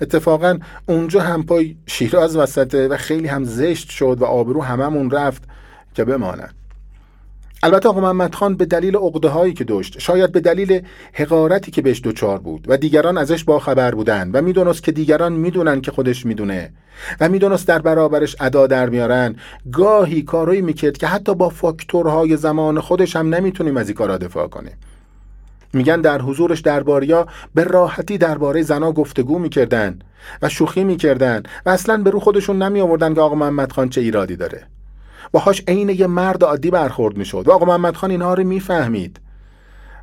اتفاقا 0.00 0.58
اونجا 0.86 1.20
هم 1.20 1.42
پای 1.42 1.76
شیراز 1.86 2.36
وسطه 2.36 2.88
و 2.88 2.96
خیلی 2.96 3.28
هم 3.28 3.44
زشت 3.44 3.90
شد 3.90 4.16
و 4.20 4.24
آبرو 4.24 4.62
هممون 4.62 5.10
رفت. 5.10 5.42
که 5.94 6.04
بماند. 6.04 6.54
البته 7.62 7.88
آقا 7.88 8.00
محمد 8.00 8.34
خان 8.34 8.56
به 8.56 8.64
دلیل 8.64 8.96
عقده 8.96 9.28
هایی 9.28 9.52
که 9.52 9.64
داشت 9.64 9.98
شاید 9.98 10.32
به 10.32 10.40
دلیل 10.40 10.82
حقارتی 11.12 11.70
که 11.70 11.82
بهش 11.82 12.00
دوچار 12.02 12.38
بود 12.38 12.64
و 12.68 12.76
دیگران 12.76 13.18
ازش 13.18 13.44
با 13.44 13.58
خبر 13.58 13.94
بودن 13.94 14.30
و 14.30 14.42
می‌دونست 14.42 14.82
که 14.82 14.92
دیگران 14.92 15.32
می‌دونن 15.32 15.80
که 15.80 15.90
خودش 15.90 16.26
می‌دونه 16.26 16.72
و 17.20 17.28
می‌دونست 17.28 17.68
در 17.68 17.78
برابرش 17.78 18.36
ادا 18.40 18.66
در 18.66 18.88
میارن 18.88 19.36
گاهی 19.72 20.22
کارایی 20.22 20.60
می‌کرد 20.60 20.96
که 20.96 21.06
حتی 21.06 21.34
با 21.34 21.48
فاکتورهای 21.48 22.36
زمان 22.36 22.80
خودش 22.80 23.16
هم 23.16 23.34
نمی‌تونیم 23.34 23.76
از 23.76 23.88
این 23.88 23.96
کارا 23.96 24.18
دفاع 24.18 24.48
کنیم. 24.48 24.76
میگن 25.72 26.00
در 26.00 26.22
حضورش 26.22 26.60
درباریا 26.60 27.26
به 27.54 27.64
راحتی 27.64 28.18
درباره 28.18 28.62
زنا 28.62 28.92
گفتگو 28.92 29.38
می‌کردن 29.38 29.98
و 30.42 30.48
شوخی 30.48 30.84
می‌کردن 30.84 31.42
و 31.66 31.70
اصلا 31.70 31.96
به 31.96 32.10
رو 32.10 32.20
خودشون 32.20 32.62
نمی 32.62 32.80
آوردن 32.80 33.14
که 33.14 33.20
آقا 33.20 33.34
محمد 33.34 33.72
خان 33.72 33.88
چه 33.88 34.00
ایرادی 34.00 34.36
داره. 34.36 34.66
باهاش 35.32 35.62
عین 35.68 35.88
یه 35.88 36.06
مرد 36.06 36.44
عادی 36.44 36.70
برخورد 36.70 37.16
می‌شد. 37.16 37.48
و 37.48 37.52
آقا 37.52 37.66
محمد 37.66 37.96
خان 37.96 38.10
اینها 38.10 38.34
رو 38.34 38.44
می‌فهمید. 38.44 39.20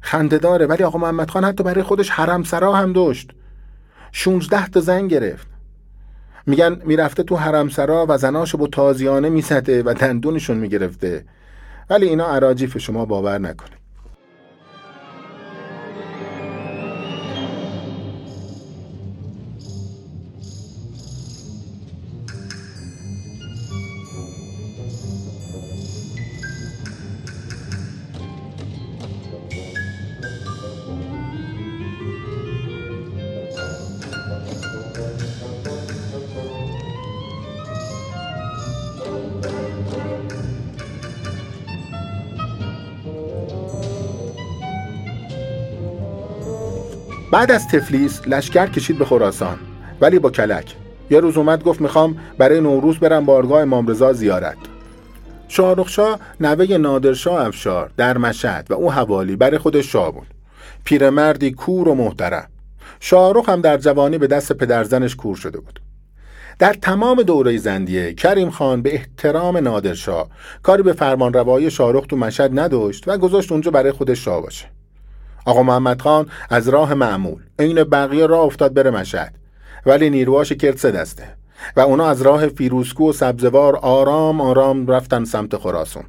خنده 0.02 0.38
داره. 0.38 0.66
ولی 0.66 0.84
آقا 0.84 1.00
محمد 1.00 1.30
خان 1.30 1.44
حتی 1.44 1.64
برای 1.64 1.84
خودش 1.84 2.10
حرم 2.10 2.44
سرا 2.44 2.74
هم 2.74 2.94
داشت. 2.94 3.32
16 4.12 4.68
تا 4.68 4.80
زن 4.80 5.08
گرفت. 5.08 5.48
میگن 6.46 6.82
می‌رفته 6.86 7.24
تو 7.24 7.36
حرم 7.36 7.70
سرا 7.70 8.06
و 8.10 8.18
زناشو 8.18 8.58
با 8.58 8.68
تازیانه 8.68 9.30
می‌زده 9.30 9.84
و 9.84 9.94
دندونشون 9.94 10.58
می‌گرفته. 10.58 11.26
ولی 11.90 12.08
اینا 12.08 12.26
عراجیف 12.26 12.78
شما 12.78 13.06
باور 13.06 13.38
نکنه 13.38 13.81
بعد 47.32 47.52
از 47.52 47.67
تفلیس 47.67 48.22
لشکر 48.28 48.67
کشید 48.67 48.98
به 48.98 49.06
خراسان 49.06 49.60
ولی 50.02 50.20
با 50.20 50.30
کلک. 50.30 50.76
یه 51.10 51.20
روز 51.20 51.38
اومد 51.38 51.63
گفت 51.63 51.82
می‌خوام 51.82 52.17
برای 52.38 52.62
نوروز 52.62 53.00
برم 53.00 53.26
بارگاه 53.26 53.62
امام 53.62 53.88
رضا 53.88 54.13
زیارت. 54.13 54.58
شاهرخشاه 55.48 56.20
نوه 56.39 56.78
نادرشاه 56.78 57.46
افشار 57.46 57.91
در 57.98 58.17
مشهد 58.17 58.67
و 58.70 58.74
او 58.74 58.91
حوالی 58.91 59.36
برای 59.36 59.58
خودش 59.58 59.91
شاه 59.91 60.12
بود. 60.12 60.28
پیرمردی 60.84 61.52
کور 61.52 61.88
و 61.88 61.96
محترم. 61.96 62.48
شاهرخ 63.00 63.50
هم 63.50 63.62
در 63.62 63.78
جوانی 63.78 64.17
به 64.17 64.28
دست 64.28 64.54
پدرزنش 64.54 65.15
کور 65.15 65.36
شده 65.36 65.60
بود. 65.60 65.82
در 66.60 66.74
تمام 66.74 67.24
دوره 67.24 67.58
زندیه 67.58 68.13
کریم 68.13 68.50
خان 68.50 68.82
به 68.82 68.94
احترام 68.94 69.58
نادرشاه 69.58 70.30
کاری 70.63 70.84
به 70.84 70.94
فرمان 70.94 71.34
روایی 71.34 71.72
شاهرخ 71.72 72.06
تو 72.06 72.17
مشهد 72.17 72.60
نداشت 72.60 73.08
و 73.08 73.17
گذاشت 73.17 73.52
اونجا 73.52 73.72
برای 73.72 73.91
خودش 73.91 74.26
شاه 74.26 74.41
باشه. 74.41 74.81
آقا 75.46 75.64
محمد 75.64 76.02
خان 76.02 76.26
از 76.50 76.70
راه 76.70 76.94
معمول. 76.94 77.42
عین 77.60 77.84
بقیه 77.84 78.26
راه 78.26 78.46
افتاد 78.46 78.74
بره 78.74 78.92
مشهد. 78.92 79.34
ولی 79.86 80.10
نیروهاش 80.10 80.54
کرد 80.54 80.78
سه 80.78 80.92
دسته. 80.92 81.24
و 81.76 81.80
اونا 81.80 82.08
از 82.08 82.22
راه 82.22 82.48
فیروسکو 82.48 83.10
و 83.10 83.14
سبزوار 83.14 83.76
آرام 83.76 84.42
آرام 84.42 84.88
رفتن 84.88 85.24
سمت 85.24 85.58
خراسون 85.58 86.04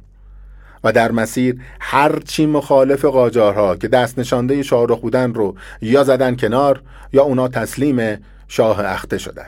و 0.83 0.91
در 0.91 1.11
مسیر 1.11 1.61
هرچی 1.79 2.45
مخالف 2.45 3.05
قاجارها 3.05 3.75
که 3.75 3.87
دست 3.87 4.19
نشانده 4.19 4.63
شاهرخ 4.63 4.99
بودن 4.99 5.33
رو 5.33 5.55
یا 5.81 6.03
زدن 6.03 6.35
کنار 6.35 6.81
یا 7.13 7.23
اونا 7.23 7.47
تسلیم 7.47 8.19
شاه 8.47 8.85
اخته 8.85 9.17
شدن. 9.17 9.47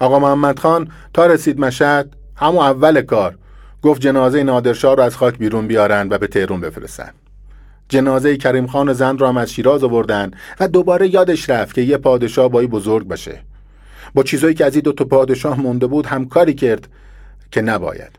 آقا 0.00 0.18
محمد 0.18 0.58
خان 0.58 0.88
تا 1.14 1.26
رسید 1.26 1.60
مشهد 1.60 2.16
همون 2.36 2.64
اول 2.64 3.02
کار 3.02 3.38
گفت 3.82 4.00
جنازه 4.00 4.42
نادرشاه 4.42 4.96
رو 4.96 5.02
از 5.02 5.16
خاک 5.16 5.38
بیرون 5.38 5.66
بیارن 5.66 6.08
و 6.10 6.18
به 6.18 6.26
تهرون 6.26 6.60
بفرستن. 6.60 7.10
جنازه 7.90 8.36
کریم 8.36 8.66
خان 8.66 8.92
زن 8.92 9.18
را 9.18 9.28
هم 9.28 9.36
از 9.36 9.52
شیراز 9.52 9.84
آوردن 9.84 10.30
و 10.60 10.68
دوباره 10.68 11.14
یادش 11.14 11.50
رفت 11.50 11.74
که 11.74 11.80
یه 11.82 11.96
پادشاه 11.96 12.48
بایی 12.48 12.68
بزرگ 12.68 13.08
باشه. 13.08 13.40
با 14.14 14.22
چیزایی 14.22 14.54
که 14.54 14.64
از 14.64 14.74
این 14.74 14.82
دو 14.82 14.92
تا 14.92 15.04
پادشاه 15.04 15.60
مونده 15.60 15.86
بود 15.86 16.06
همکاری 16.06 16.54
کرد 16.54 16.88
که 17.50 17.62
نباید. 17.62 18.18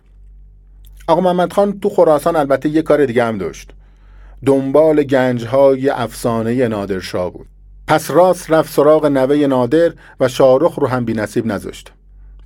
آقا 1.08 1.22
محمد 1.22 1.54
خان 1.54 1.80
تو 1.80 1.90
خراسان 1.90 2.36
البته 2.36 2.70
یه 2.70 2.82
کار 2.82 3.06
دیگه 3.06 3.24
هم 3.24 3.38
داشت. 3.38 3.72
دنبال 4.46 5.04
گنجهای 5.04 5.90
افسانه 5.90 6.68
نادرشاه 6.68 7.34
بود. 7.34 7.48
پس 7.88 8.12
راست 8.12 8.52
رفت 8.52 8.74
سراغ 8.74 9.06
نوه 9.06 9.36
نادر 9.36 9.94
و 10.20 10.28
شارخ 10.28 10.76
رو 10.80 10.88
هم 10.88 11.06
بی 11.06 11.14
نصیب 11.14 11.46
نذاشت. 11.46 11.92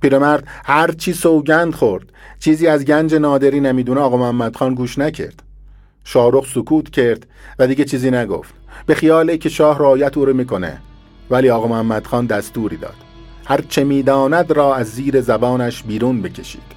پیرمرد 0.00 0.44
هر 0.64 0.92
چی 0.92 1.12
سوگند 1.12 1.74
خورد. 1.74 2.04
چیزی 2.38 2.66
از 2.66 2.84
گنج 2.84 3.14
نادری 3.14 3.60
نمی‌دونه 3.60 4.00
آقا 4.00 4.16
محمد 4.16 4.56
خان 4.56 4.74
گوش 4.74 4.98
نکرد. 4.98 5.42
شاهرخ 6.08 6.46
سکوت 6.54 6.90
کرد 6.90 7.26
و 7.58 7.66
دیگه 7.66 7.84
چیزی 7.84 8.10
نگفت. 8.10 8.54
به 8.86 8.94
خیاله 8.94 9.38
که 9.38 9.48
شاه 9.48 9.78
رایت 9.78 10.16
او 10.16 10.24
رو 10.24 10.32
می‌کنه. 10.32 10.78
ولی 11.30 11.50
آقا 11.50 11.66
محمد 11.66 12.06
خان 12.06 12.26
دستوری 12.26 12.76
داد. 12.76 12.94
هر 13.46 13.60
چه 13.68 13.84
می‌داند 13.84 14.50
را 14.52 14.74
از 14.74 14.86
زیر 14.86 15.20
زبانش 15.20 15.82
بیرون 15.82 16.22
بکشید. 16.22 16.75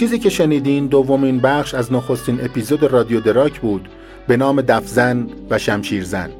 چیزی 0.00 0.18
که 0.18 0.30
شنیدین 0.30 0.86
دومین 0.86 1.40
بخش 1.40 1.74
از 1.74 1.92
نخستین 1.92 2.44
اپیزود 2.44 2.82
رادیو 2.82 3.20
دراک 3.20 3.60
بود 3.60 3.88
به 4.28 4.36
نام 4.36 4.60
دفزن 4.60 5.26
و 5.50 5.58
شمشیرزن. 5.58 6.30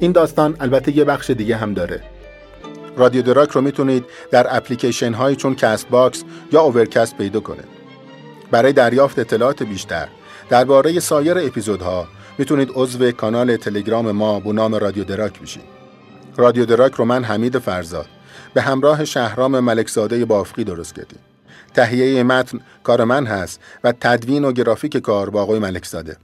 این 0.00 0.12
داستان 0.12 0.56
البته 0.60 0.96
یه 0.96 1.04
بخش 1.04 1.30
دیگه 1.30 1.56
هم 1.56 1.74
داره. 1.74 2.02
رادیو 2.96 3.22
دراک 3.22 3.50
رو 3.50 3.60
می‌تونید 3.60 4.04
در 4.30 4.56
اپلیکیشن 4.56 5.12
هایی 5.12 5.36
چون 5.36 5.54
Castbox 5.54 6.24
یا 6.52 6.60
Overcast 6.60 7.16
پیدا 7.16 7.40
کنید. 7.40 7.68
برای 8.50 8.72
دریافت 8.72 9.18
اطلاعات 9.18 9.62
بیشتر 9.62 10.08
درباره 10.48 11.00
سایر 11.00 11.38
اپیزودها 11.38 12.08
می‌تونید 12.38 12.70
عضو 12.74 13.10
کانال 13.10 13.56
تلگرام 13.56 14.12
ما 14.12 14.40
با 14.40 14.52
نام 14.52 14.74
رادیو 14.74 15.04
دراک 15.04 15.40
بشید. 15.40 15.64
رادیو 16.36 16.64
دراک 16.64 16.92
رو 16.92 17.04
من 17.04 17.24
حمید 17.24 17.58
فرزاد 17.58 18.06
به 18.54 18.62
همراه 18.62 19.04
شهرام 19.04 19.60
ملکزاده 19.60 20.24
بافقی 20.24 20.64
درست 20.64 20.94
کردیم. 20.94 21.18
تهیه 21.74 22.22
متن 22.22 22.60
کار 22.82 23.04
من 23.04 23.26
هست 23.26 23.60
و 23.84 23.92
تدوین 23.92 24.44
و 24.44 24.52
گرافیک 24.52 24.96
کار 24.96 25.30
با 25.30 25.42
آقای 25.42 25.58
ملکزاده 25.58 26.16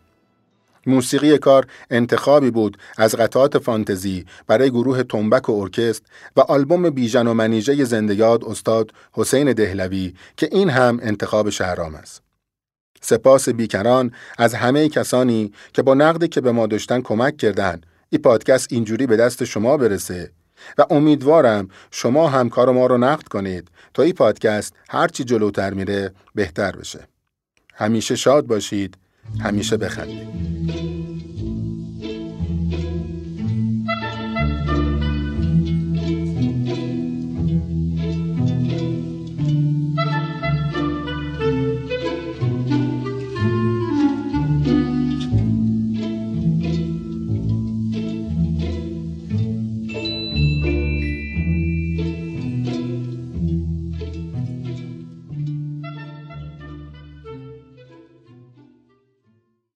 موسیقی 0.86 1.38
کار 1.38 1.66
انتخابی 1.90 2.50
بود 2.50 2.78
از 2.96 3.14
قطعات 3.14 3.58
فانتزی 3.58 4.24
برای 4.46 4.70
گروه 4.70 5.02
تنبک 5.02 5.48
و 5.48 5.52
ارکست 5.52 6.02
و 6.36 6.40
آلبوم 6.40 6.90
بیژن 6.90 7.26
و 7.26 7.34
منیژه 7.34 7.84
زندگیاد 7.84 8.44
استاد 8.44 8.92
حسین 9.12 9.52
دهلوی 9.52 10.14
که 10.36 10.48
این 10.52 10.70
هم 10.70 10.98
انتخاب 11.02 11.50
شهرام 11.50 11.94
است. 11.94 12.22
سپاس 13.00 13.48
بیکران 13.48 14.12
از 14.38 14.54
همه 14.54 14.88
کسانی 14.88 15.52
که 15.72 15.82
با 15.82 15.94
نقدی 15.94 16.28
که 16.28 16.40
به 16.40 16.52
ما 16.52 16.66
داشتن 16.66 17.00
کمک 17.00 17.36
کردن 17.36 17.80
این 18.10 18.22
پادکست 18.22 18.72
اینجوری 18.72 19.06
به 19.06 19.16
دست 19.16 19.44
شما 19.44 19.76
برسه 19.76 20.30
و 20.78 20.84
امیدوارم 20.90 21.68
شما 21.90 22.28
هم 22.28 22.48
کار 22.48 22.70
ما 22.70 22.86
رو 22.86 22.98
نقد 22.98 23.28
کنید 23.28 23.68
تا 23.94 24.02
این 24.02 24.12
پادکست 24.12 24.74
هرچی 24.88 25.24
جلوتر 25.24 25.74
میره 25.74 26.12
بهتر 26.34 26.76
بشه. 26.76 27.08
همیشه 27.74 28.16
شاد 28.16 28.46
باشید 28.46 28.98
همیشه 29.40 29.76
بخندید. 29.76 31.15